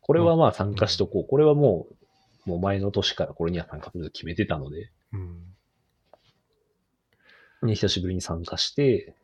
[0.00, 1.24] これはまあ参加しとこう。
[1.26, 1.88] これはも
[2.46, 5.18] う、もう前の年からこれには参加すると決めてたので、ー
[7.62, 7.68] うん。
[7.68, 9.14] ね、久しぶりに参加して、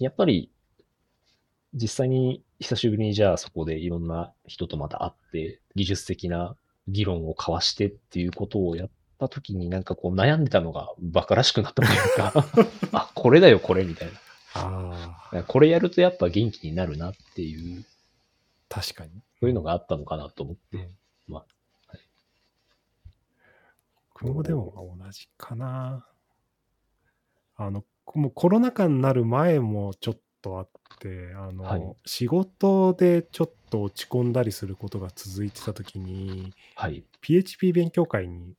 [0.00, 0.50] やっぱり、
[1.72, 6.56] 実際に久しぶりにじゃあそこでいろんな人とまた会って、技術的な
[6.88, 12.32] 議論を交わしてっていうことをやったときになんかこう悩んでたのがバカらしくなったというか、
[12.92, 14.08] あ、これだよこれみたい
[14.54, 15.44] ああ、な。
[15.44, 17.84] これやるとやっぱ元気になるなっていう、
[18.68, 19.10] 確かに。
[19.40, 20.76] そういうのがあったのかなと思って。
[20.76, 20.96] うん
[21.28, 21.46] まあ、
[24.14, 26.06] 僕もでも同じかな。
[27.56, 27.84] あの、
[28.14, 30.68] もうコロナ禍になる前もちょっとあっ
[31.00, 37.02] て、あの、はい仕事でちょっと落ち込んだりすることが続いてた時に、はい。
[37.20, 38.54] PHP 勉強会に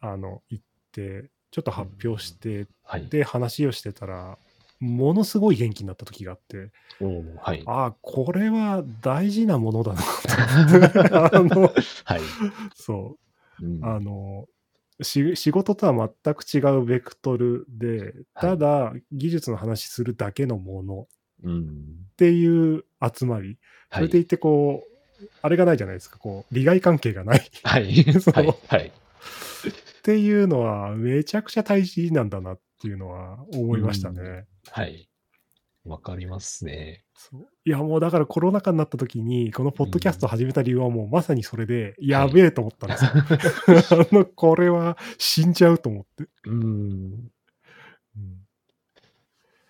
[0.00, 3.08] あの行って、ちょっと発表して、はい。
[3.08, 4.36] で、話をしてたら、
[4.80, 6.70] ものすごい元気になった時があって、
[7.42, 7.62] はい。
[7.66, 11.72] ああ、これは大事なものだなと思って あの、
[12.04, 12.20] はい。
[12.74, 13.16] そ
[13.62, 14.53] う、うんあの、し
[15.04, 21.06] 仕事とは全く違うベクトルで、ただ技術の話するだけのもの
[21.44, 21.60] うん。
[22.12, 22.84] っていう
[23.14, 23.58] 集まり。
[23.90, 24.06] そはい。
[24.06, 24.82] れでいてこ
[25.20, 27.92] う、あれがないじゃないですか、こう、利害関係がない っはい。
[28.04, 28.54] はい。
[28.68, 28.92] はい。
[30.02, 34.46] ていうのは、めちゃくちゃ大事なんだなっていうのは思いましたね。
[34.70, 35.08] はい。
[35.84, 37.04] わかりますね。
[37.14, 43.10] そういや、もうだからコロナ禍になった時に、このポッドキャストを始めた理由はもうまさにそれで、やべえと思ったんですよ。
[44.10, 46.28] あの、これは死んじゃうと思って。
[46.46, 46.62] うん。
[48.16, 48.44] うん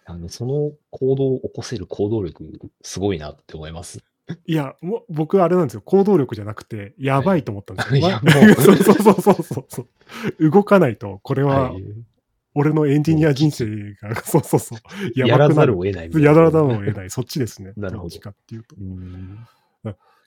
[0.06, 2.44] あの、その行動を起こせる行動力、
[2.82, 4.04] すごいなって思います。
[4.46, 5.80] いや、もう僕、あれなんですよ。
[5.82, 7.96] 行動力じゃなくて、やばいと思ったんですよ。
[7.98, 9.86] いや まもうそうそうそうそ
[10.38, 10.50] う。
[10.50, 11.82] 動かないと、これははい。
[12.54, 14.78] 俺のエンジニア人生が、そうそうそう。
[15.18, 15.66] ややらばくなる。
[15.66, 16.22] ざるを得ない。
[16.22, 17.10] やらざるを得ない。
[17.10, 17.72] そっちですね。
[17.78, 18.76] なるほどっちかっていうと。
[18.76, 19.46] いうん。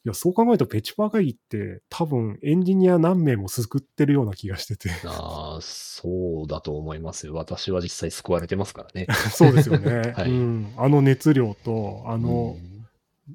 [0.08, 4.90] や、そう考えると、ペチパー会議って、多分、エンジニア何名も救ってるような気がしてて。
[5.06, 7.34] ああ、そうだと思いますよ。
[7.34, 9.08] 私は実際救われてますからね。
[9.32, 10.14] そうですよね。
[10.16, 10.74] はいうん。
[10.78, 12.88] あの熱量と、あのう、ん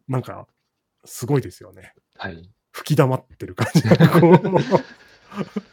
[0.09, 0.47] なんか、
[1.05, 1.95] すごいですよね。
[2.16, 2.51] はい。
[2.70, 4.09] 吹き溜まってる感じが。
[4.09, 5.71] こう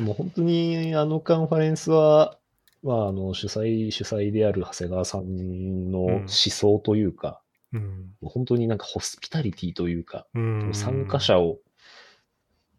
[0.00, 2.38] もう本当にあのカンファレンスは、
[2.82, 7.40] まあ、あの、主催、主催である長谷川さんの思想というか、
[7.72, 8.14] うん。
[8.20, 10.70] もう本当になんかホスピタリティというか、うん。
[10.74, 11.58] 参加者を、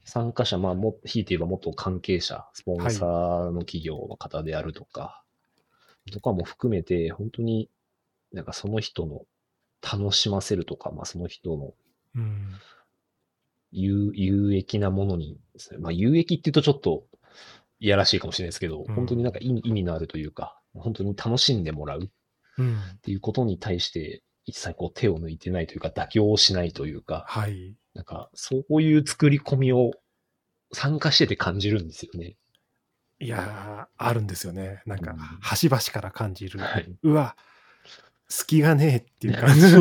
[0.03, 5.24] 参加者、まあ、も、ひいて言えば元関係者、スポンサーの企業の方であるとか、
[6.11, 7.70] とかも含めて、本当に
[8.34, 9.22] なんかその人の
[9.82, 11.74] 楽しませるとか、まあ、その人の
[12.16, 12.55] うん
[13.74, 15.39] 有有益なものに
[15.71, 17.05] ね、まあ、有益って言うとちょっと
[17.80, 22.07] いやらしいかもしれないですけど、うん本当になんか意味意味のあるというか、本当に楽しんでもらうっ
[22.59, 27.76] うんていうことに対して、一切こう手を抜いてないというか、妥協をしないというか、はい。
[27.93, 29.91] なんかそういう作り込みを
[30.71, 32.36] 参加してて感じるんですよね。
[33.19, 34.82] いやー、あるんですよね。
[34.86, 36.59] なんかうん、端々から感じる。
[36.59, 36.95] はい。
[37.03, 37.36] うわ、
[38.28, 39.71] 隙がねえっていう感じ。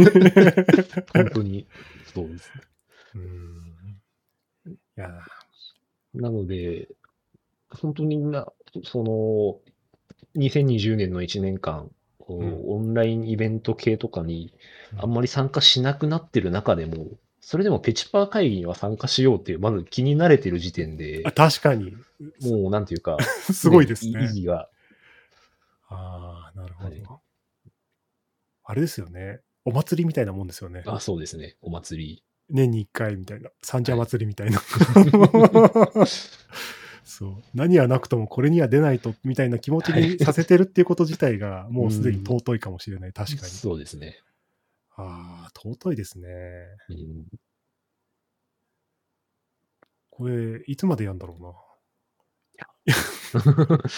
[1.14, 1.66] 本当に
[2.12, 2.50] そうです。
[3.14, 3.71] うん
[4.96, 5.10] いや
[6.14, 6.88] なので、
[7.70, 8.46] 本当にな、
[8.84, 14.54] その、2020年の1年間、こううんオンラインイベント系とかに
[14.96, 17.06] あんまり参加しなくなってる中でも、
[17.40, 21.96] それでもペチパー会議には参加しようっていう、まず気に慣れてる時点であ、確かに、
[22.42, 23.16] もうなんていうか、
[23.52, 24.20] すごいですね。
[24.20, 24.68] 意義が、
[25.88, 27.02] ああ、なるほど、はい
[28.64, 29.40] あれですよね。
[29.64, 30.82] お祭りみたいなもんですよね。
[30.86, 32.24] あ、そうですね、お祭り。
[32.52, 33.50] 年に一回みたいな。
[33.62, 34.60] 三社祭りみたいな。
[34.60, 36.06] そ
[37.04, 37.42] そう。
[37.54, 43.12] 何はなくともこれには出ないと、みたいな気持ちにさせてるっていうこと自体が、 もうすでに尊いかもしれない。
[43.12, 43.48] 確かに。
[43.48, 44.18] そうですね。
[44.94, 46.28] ああ、尊いですね。
[46.90, 47.26] うん
[50.14, 51.54] これ、いつまでやんだろうな。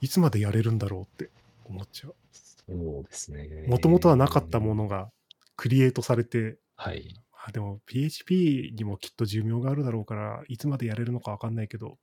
[0.00, 1.30] いつまでやれるんだろうって
[1.64, 2.14] 思っちゃう。
[2.32, 3.66] そうですね。
[3.68, 5.12] もともとはなかったものが
[5.56, 7.14] クリエイトされて、はい。
[7.46, 11.98] あでも PHP にもきっと寿命があるだろうから、いつまでやれるのかわかんないけど、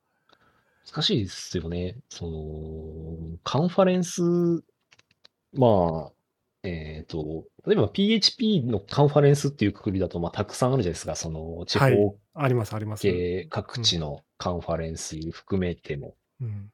[0.85, 1.97] 難しいですよね。
[2.09, 4.21] その、カンファレンス、
[5.53, 6.11] まあ、
[6.63, 11.15] えっ、と、例えば PHP のカンファレンスっていうくくりだと、まあ、たくさんあるじゃないですか。
[11.15, 13.01] その、地はい方ありますあります。
[13.01, 16.15] 系各地のカンファレンス含めても。
[16.39, 16.69] うん、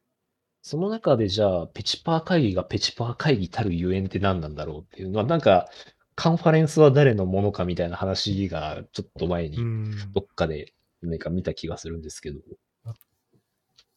[0.61, 5.69] その中でじゃあ、ペチパー会議がペチパー会議たるゆえんって何なんだろうっていうのは、なんか、
[6.17, 12.39] カンファレンスは誰のものかみたいな話が、ちょっと前にうんどっかで何か見た気がするんですけど、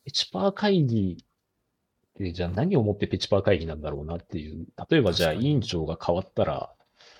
[0.04, 4.66] ペチパー会議って、じゃあ何をもってペチパー会議なんだろうなっていう。
[4.90, 6.70] 例えばじゃあ委員長が変わったら、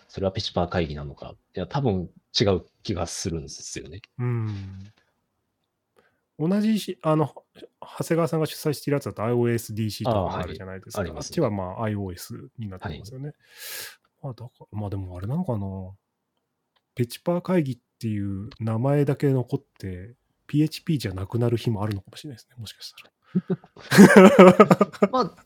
[0.07, 1.35] それはペチパー会議なのか。
[1.57, 4.03] いや、多分違う気がするんですよね。
[4.19, 4.93] うん。
[6.39, 7.35] 同じし、あの、
[7.81, 11.01] 長谷川さんが主催してるやつだと iOSDC とかもあるじゃないですか。
[11.01, 13.33] あ,、あはいありますねっちはまあ iOS になってますよね。
[14.23, 15.67] まあ、だからまあでもあれなのかな。
[16.95, 20.15] ペチパー会議っていう名前だけ残って、
[20.47, 22.57] PHP じゃなくなる日もあるのかもしれないですね。
[22.59, 23.11] もしかしたら。
[25.13, 25.37] まあ、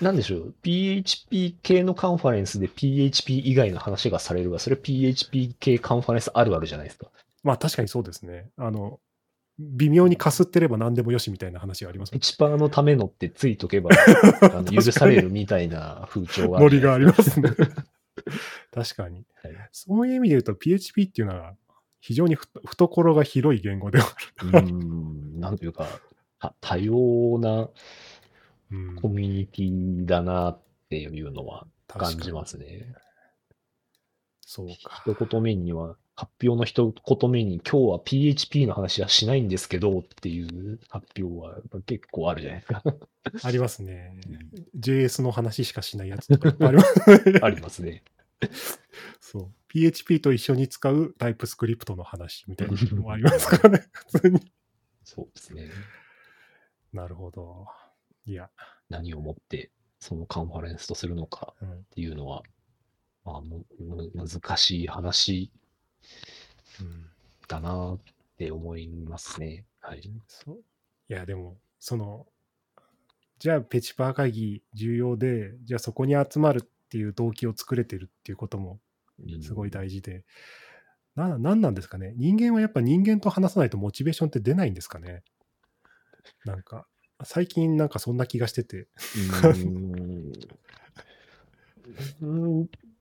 [0.00, 0.54] なんでしょう。
[0.62, 7.10] PHP 系のカンファレンスで PHP 以外の話がされるが、それ PHP 系カンファレンスあるあるじゃないですか。
[7.42, 8.50] まあ確かにそうですね。
[8.56, 9.00] あの、
[9.58, 13.90] 微妙にかすってれば何でもよしみたいな話がありますもんペチパーのためのってついとけば
[14.40, 17.50] あの 許されるみたいな風潮があるノリがありますね。
[18.72, 19.24] 確かに。
[19.42, 21.56] はいそういう意味で言うと PHP っていうのは
[22.00, 24.06] 非常にふ懐が広い言語では
[24.38, 25.86] あうーん、なんというか、
[26.38, 27.70] た多様なる。
[28.72, 32.94] うんコミュニティだなっていうのは感じますね。
[34.40, 35.02] そうか。
[35.06, 41.56] 一言目には、発表の一言目に、今日は PHP の話はしないんですけどっていう発表は
[41.86, 42.82] 結構あるじゃないですか。
[43.42, 44.16] ありますね。
[44.78, 47.00] JS の話しかしないやつとかいっぱいあります。
[47.44, 48.02] ありますね。
[49.20, 49.54] そう。
[49.68, 53.88] PHP と一緒に使うタイプスクリプトの話みたいなのもありますからね。
[54.12, 54.52] 普通に。
[55.04, 55.70] そうですね。
[56.92, 57.66] なるほど。
[58.26, 58.50] いや。
[58.88, 62.42] 何をもってそのカンファレンスとするのかうんっていうのは、
[63.24, 65.50] まあ、むむ難しい話
[66.80, 67.06] うん
[67.48, 68.00] だなっ
[68.36, 69.64] て思いますね。
[69.80, 70.02] はい。
[70.26, 70.64] そう
[71.08, 72.26] いや、でも、その、
[73.38, 78.78] じゃあ、ペチパー会議重要で、じゃあそこに集まるっていう動機を作れてるっていうことも
[79.18, 80.24] うんすごい大事で、
[81.16, 85.22] ななんなんですかね人間はやっぱ人間と話さないとモチベーションって出ないんですかね
[86.44, 86.86] なんか、
[87.24, 88.88] 最近なんかそんな気がしてて。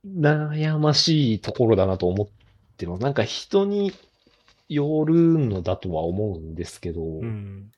[0.06, 2.28] 悩ましいところだなと思っ
[2.78, 3.04] てます。
[3.04, 3.92] なんか人に
[4.70, 7.72] よるのだとは思うんですけど、うん。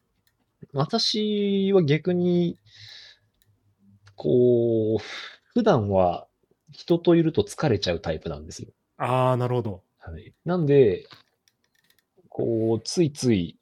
[0.74, 2.58] 私は逆に、
[4.16, 5.04] こう、
[5.54, 6.28] 普段は
[6.72, 8.70] 人といると疲れちゃうタイプなんですよ。
[8.98, 9.82] ああ、なるほど。
[10.00, 10.34] はい。
[10.46, 11.06] なんで、
[12.30, 13.58] こう、ついつい、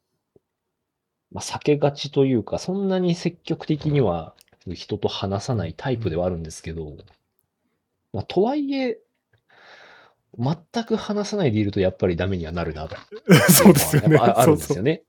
[1.31, 4.33] まあ、避けがちというか、そんなに積極的には
[4.73, 6.95] 人と話さないタイプではあるんですけど、
[8.13, 8.99] まあ、とはいえ、
[10.37, 12.95] 全く話さないでいるとやっぱりダメにはなるなと。
[13.51, 14.17] そうですよね。
[14.17, 15.03] ああるんですよね。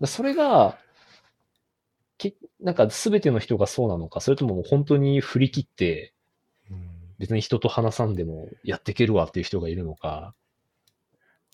[0.00, 0.83] だそれが、け
[2.64, 6.14] なんか全ての人がそうなのか、それとももう本当に振り切って、
[7.18, 10.34] 別に人と話さんでもやっていけるわっていう人がいるのか、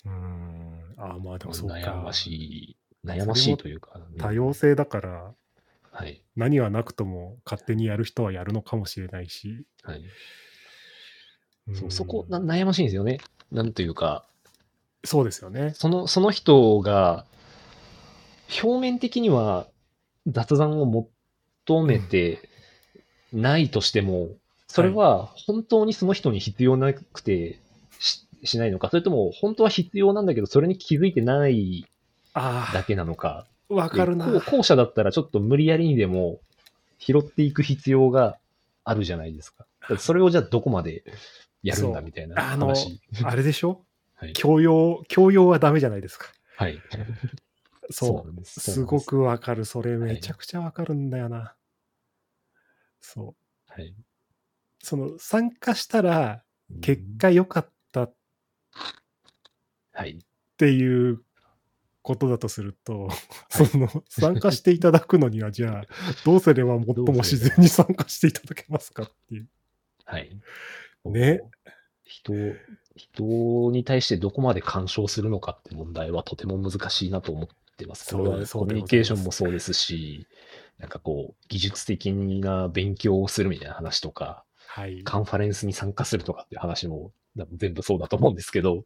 [0.07, 0.13] うん。
[0.13, 1.75] うんああ、まあでもそうか。
[1.75, 5.35] 悩ましい、悩ましいというか、ね多様性だから、
[5.91, 6.23] はい。
[6.37, 9.67] 何はなくとも勝手にやる人はやるのかもしれないし。
[9.83, 10.03] はい。
[11.69, 13.19] うんそうそこな、悩ましいんですよね。
[13.53, 14.25] なんというか、
[15.05, 15.73] そうですよね。
[15.75, 17.27] その、その人が、
[18.63, 19.69] 表面的には
[20.27, 22.49] 雑談を求めて
[23.33, 24.29] ないとしても、
[24.67, 27.59] それは本当にその人に必要なくて
[27.99, 31.87] ししないのか、それとも本当は必要なんだけど、それに気づいてない
[32.35, 33.47] あだけなのか。
[33.71, 34.31] あ、わかるな。
[34.31, 36.41] で後後者だったらちょっと無理やりにでも
[36.99, 38.39] 拾っていく必要が
[38.85, 39.67] あるじゃないですか。
[39.83, 41.05] だからそれをじゃあどこまで
[41.63, 43.01] やるんだみたいなあの話。
[43.25, 43.83] あれでしょ？
[44.17, 44.33] はい。
[44.35, 46.27] 教養、教養はダメじゃないですか。
[46.57, 46.79] はい。
[47.91, 48.45] そう。
[48.45, 49.01] すすご。
[49.01, 49.65] くわかる。
[49.65, 51.55] それめちゃくちゃわかるんだよな。
[53.01, 53.35] そ
[53.69, 53.73] う。
[53.73, 53.95] はい。
[54.83, 56.43] その参加したら
[56.81, 58.15] 結果良かったっ
[59.93, 60.19] はい。
[60.57, 61.23] ていう
[62.03, 63.09] ことだとすると、
[63.51, 65.85] その、参加していただくのには、じゃあ、
[66.25, 69.49] どうすれば最も自然に参加していただけますかっていう。
[70.05, 70.31] はい。
[71.05, 71.43] ね。
[72.05, 72.33] 人、
[72.97, 77.49] 人に対してどこまで干渉するのかって問題はとても難しいなと思っ
[77.81, 78.15] てます。
[78.15, 78.19] コ
[78.65, 80.27] ミュニケーションもそうですし、
[80.79, 85.03] なんかこう、技術的な勉強をするみたいな話とか、はい。
[85.03, 87.13] カンファレンスに参加するとかっていう話も
[87.57, 88.85] 全部そうだと思うんですけど、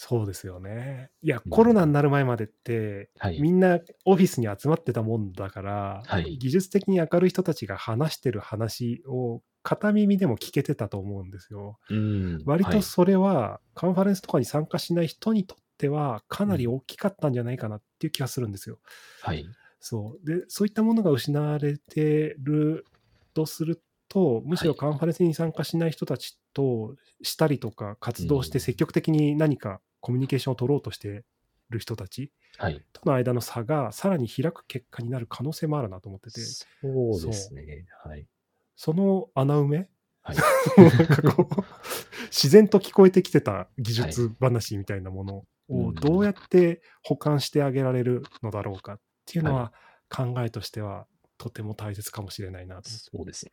[0.00, 1.10] そうですよね。
[1.22, 11.80] いやう、んコロナになる前までって、はいみんなオフィスに集まってたもんだから、はい技術的に明るい人たちが話してる話を片耳でも聞けてたと思うんですよ。
[11.90, 18.78] うん割はいとそれは、カンファレンスとかに参加しない人にとっては、かなり大きかったんじゃないかなっていう気がするんですよ。
[19.22, 19.46] はい。
[19.80, 20.26] そう。
[20.26, 22.84] で、そういったものが失われてる
[23.32, 31.24] とすると、むしろはいカンファレンスに参加しない人たちとしたりとか、活動してうん積極的に何かコミュニケーションを取ろうとして
[31.70, 32.82] る人たちはい。
[32.92, 37.86] との間の差がさらに開く結果になる可能性もあるなと思ってて、そうですね。
[38.04, 38.26] はい。
[38.74, 39.90] その穴埋め？
[40.22, 40.36] はい。
[40.76, 41.64] なんかこう
[42.30, 49.72] 自然と聞こえてきてた技術話みたいなものうんをどうやって保管してあげられるのだろうかっていうのは
[50.08, 51.06] 考えとしては
[51.36, 52.90] とても大切かもしれないなと。
[52.90, 53.52] そうですね。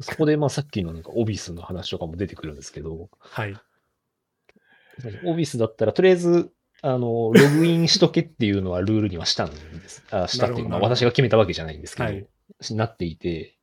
[0.00, 3.56] そこで、まあさっきのなんかオビスの話とかも出てくるんですけど、はい。
[5.24, 10.04] オビスだったら、とりあえず、あの、ログインしとけっていうのはルールにはしたんです。
[10.10, 12.26] あしたっていうか、まあなるほど私が決めたわけじゃないんですけど、はい
[12.70, 13.56] なっていて、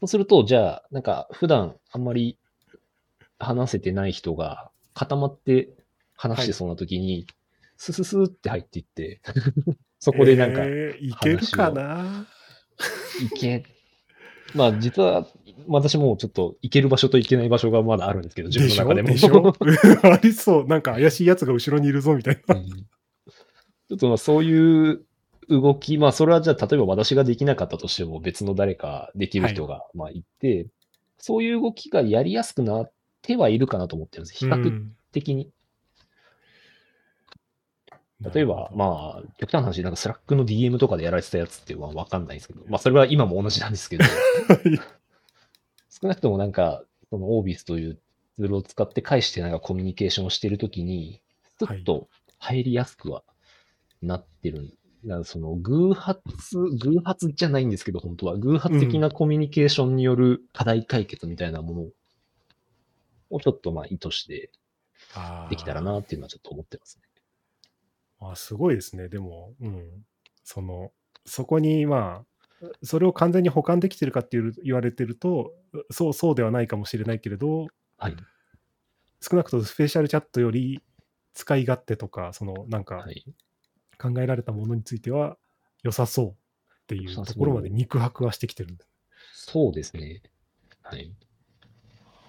[0.00, 2.38] そうすると、じゃあ、なんか普段あんまり
[3.38, 5.70] 話せてない人が固まって
[6.14, 7.26] 話してそうな時に、
[7.76, 9.20] スススーって入っていって、
[9.98, 12.26] そこでなんか、えーいけるかな？
[13.22, 13.64] いけ、
[14.54, 15.26] まあ実は
[15.68, 19.08] 私もちょっと行ける場所と行けない場所がまだあるんですけど、自分の中でも。
[19.08, 19.52] でしょ？
[20.12, 20.66] ありそう。
[20.66, 22.54] なんか怪しいやつが後ろにいるぞみたいな。
[22.54, 22.66] うん
[23.86, 25.04] ちょっとまあそういう
[25.50, 30.68] 動き、まあそれはじゃあ例えば私ができなかったとしても別の誰かできる人がまあいて、
[31.18, 34.38] そういう動きがやりやすくなってはいるかなと思ってるんです。
[34.38, 35.50] 比較うん的に。
[38.20, 44.04] 例えば、まあ、極端な話、なんか Slack の DM とかでやられてたやつっていうのはわかんないですけど、まあそれは今も同じなんですけど、
[45.90, 47.98] 少なくともなんか、その oVice という
[48.36, 51.20] ツールを使って介してなんかコミュニケーションをしているときに、
[51.58, 52.08] ちょっと
[52.38, 53.24] 入りやすくは
[54.00, 54.76] なってる。
[55.04, 56.22] なんかその偶発、
[56.56, 58.36] 偶発じゃないんですけど、本当は。
[58.38, 61.82] 偶発的なコミュニケーションによる課題解決みたいなもの
[63.30, 64.50] をちょっとまあ意図して
[65.50, 67.03] できたらなっていうのはちょっと思ってますね。
[68.32, 69.08] あすごいですね。
[69.08, 70.04] でも、うん。
[70.44, 70.92] その、
[71.24, 72.24] そこに、ま
[72.62, 75.52] あ、それを完全に保管できてるかっていう言われてると、
[75.90, 77.66] そうそうではないかもしれないけれど、
[77.98, 78.16] はい。
[79.20, 80.82] 少なくともスペシャルチャットより
[81.32, 83.24] 使い勝手とか、その、なんかはい。
[83.98, 85.38] 考えられたものについては
[85.82, 86.32] 良さそうっ
[86.86, 88.84] ていうところまで肉薄はしてきてるんだ。
[89.32, 90.22] そうですね。
[90.82, 91.14] はい。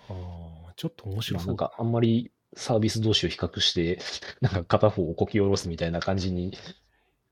[0.09, 1.45] あーちょっと面ま白そう。
[1.45, 3.99] あなんかあんまりサービス同士を比較して、
[4.41, 6.57] なんか片方をこき下ろすみたいな感じに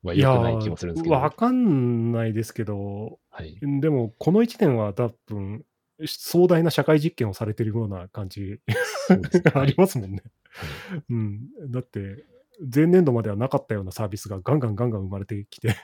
[0.04, 1.16] はいくない気もするんですけど。
[1.16, 3.58] わかんないですけど、はい。
[3.62, 5.66] でも、この1年は多分、
[6.06, 8.60] 壮大な社会実験をされてるような感じね
[9.54, 10.24] ありますもんね。
[10.54, 11.72] はいうん。
[11.72, 12.26] だって、
[12.74, 15.76] 前年度まではなかったようなサービスがガンガンガンガン生まれてきて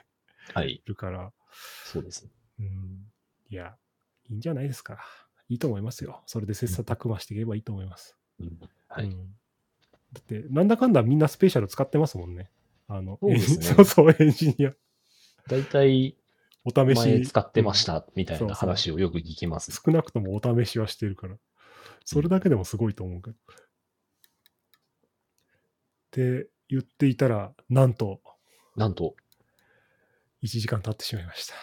[0.53, 0.83] はい。
[0.85, 1.31] るから、
[1.85, 2.31] そうですね。
[2.59, 3.11] うん。
[3.49, 3.75] いや、
[4.29, 4.99] いいんじゃないですか。
[5.47, 6.21] いいと思いますよ。
[6.27, 8.17] それで切磋琢磨していけばいいと思います。
[8.39, 8.59] うん
[8.89, 9.05] はい。
[9.05, 9.35] うん
[10.11, 12.49] だって、なんだかんだみんなスペシャル使ってますもんね。
[12.87, 14.73] あの、そうね そうそう、エンジニア。
[15.47, 16.17] 大体、
[16.65, 16.97] お試し。
[16.97, 19.71] 前使ってましうんたみたいなそうそう話をよく聞きます。
[19.71, 21.37] 少なくともお試しはしてるから。
[22.05, 23.35] それだけでもすごいと思うけど。
[23.35, 23.39] っ
[26.11, 28.21] て言っていたら、なんと
[28.75, 29.15] なんと、
[30.41, 31.53] 1時間経ってしまいました。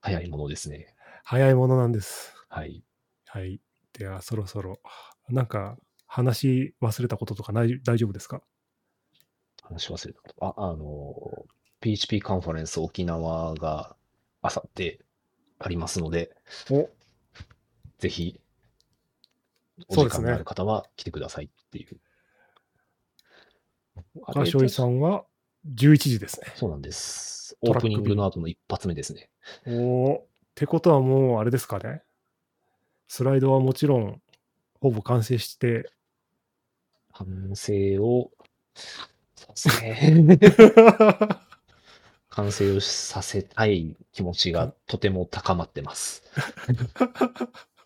[0.00, 0.94] 早いものですね。
[1.24, 2.32] 早いものなんです。
[2.48, 2.84] はい。
[3.26, 3.60] はい。
[3.92, 4.80] では、そろそろ、
[5.28, 5.76] なんか、
[6.14, 8.42] 話忘れたこととかない大丈夫ですか？
[9.62, 10.44] 話し忘れたこと。
[10.44, 11.46] あ、あの、
[11.80, 13.96] PHP カンファレンス沖縄が
[14.42, 15.00] あさって
[15.58, 16.36] ありますので、
[16.70, 16.90] お
[17.98, 18.38] ぜひ、
[19.88, 21.98] お時間のある方は来てくださいっていう。
[24.26, 25.24] あ岡翔さんは
[25.74, 26.52] 11時ですね。
[26.56, 27.56] そうなんです。
[27.62, 29.30] オープニングの後の一発目ですね。
[29.66, 30.16] おお。
[30.18, 32.02] ってことはもう、あれですかね。
[33.08, 34.20] スライドはもちろん、
[34.82, 35.90] ほぼ完成して、
[37.12, 38.30] 完成を、
[39.34, 40.38] そうですね。
[42.30, 46.22] 完成をさせたい気持ちがとても高まってます。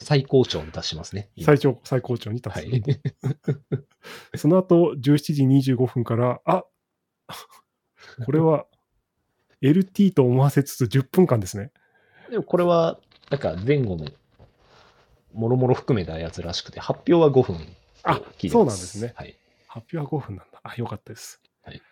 [0.00, 1.30] 最高潮に達しますね。
[1.34, 2.66] 今最長、最高潮に達す。
[2.66, 2.82] はい。
[4.38, 6.64] その後、17時25分から、あ
[8.24, 8.66] これは
[9.62, 11.72] LT と思わせつつ10分間ですね。
[12.30, 13.00] でもこれは、
[13.30, 14.06] なんか前後の、
[15.32, 17.76] もろもろ含めたやつらしくて、発表は5分。
[18.06, 19.36] あそうなんですねはい。
[19.66, 20.60] 発表は5分なんだ。
[20.62, 21.40] あ、よかったです。
[21.62, 21.82] はい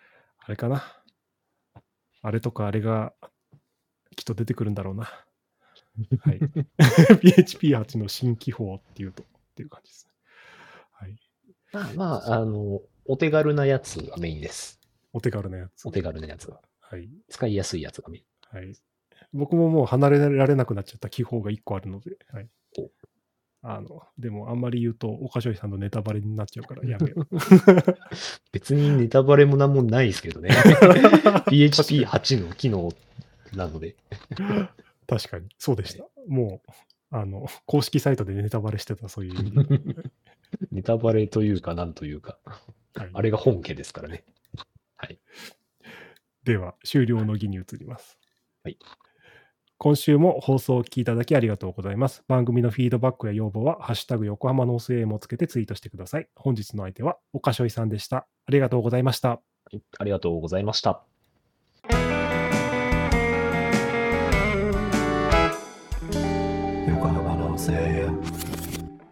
[0.47, 0.83] あれかな。
[2.21, 3.13] あれとかあれが
[4.15, 5.03] きっと出てくるんだろうな。
[6.19, 6.39] はい。
[6.77, 10.11] PHP8 の新機法っていうと、っていう感じですね。
[10.91, 11.15] はい。
[11.73, 14.79] まあまあ、あの、お手軽なやつがメインです。
[15.13, 15.87] お手軽なやつ。
[15.87, 16.59] お手軽なやつが。
[16.79, 17.09] はい。
[17.29, 18.57] 使いやすいやつがメイン。
[18.57, 18.73] はい。
[19.33, 22.47] 僕ももう離れられなくなっちゃった記法が1個あるので、はい
[22.77, 22.89] お。
[23.67, 27.27] あの、でもあんまり言うと、岡翔さんのネタバレになっちゃうからやめよう。
[28.53, 30.49] 別にネタバレもなんもないですけどね。
[31.49, 32.91] PHP8 の機能
[33.55, 33.95] なので。
[35.07, 36.05] 確かに、そうでした。
[36.27, 36.71] もう、
[37.09, 39.79] あの、公式サイトでネタバレしてた、そういう意味で。
[40.71, 42.37] ネタバレというか、なんというか、
[42.95, 44.23] はいあれが本家ですからね。
[46.45, 48.19] では、終了の儀に移ります。
[48.63, 48.77] はい。
[49.77, 52.23] 今週も放送を聞きいただきありがとうございます。
[52.27, 56.27] 番組のフィードバックや要望は、ハッシュタグ横浜ノースウェームをつけてツイートしてください。
[56.35, 58.17] 本日の相手は、岡翔さんでした。
[58.17, 59.29] ありがとうございました。
[59.29, 59.39] は
[59.73, 61.03] いありがとうございました。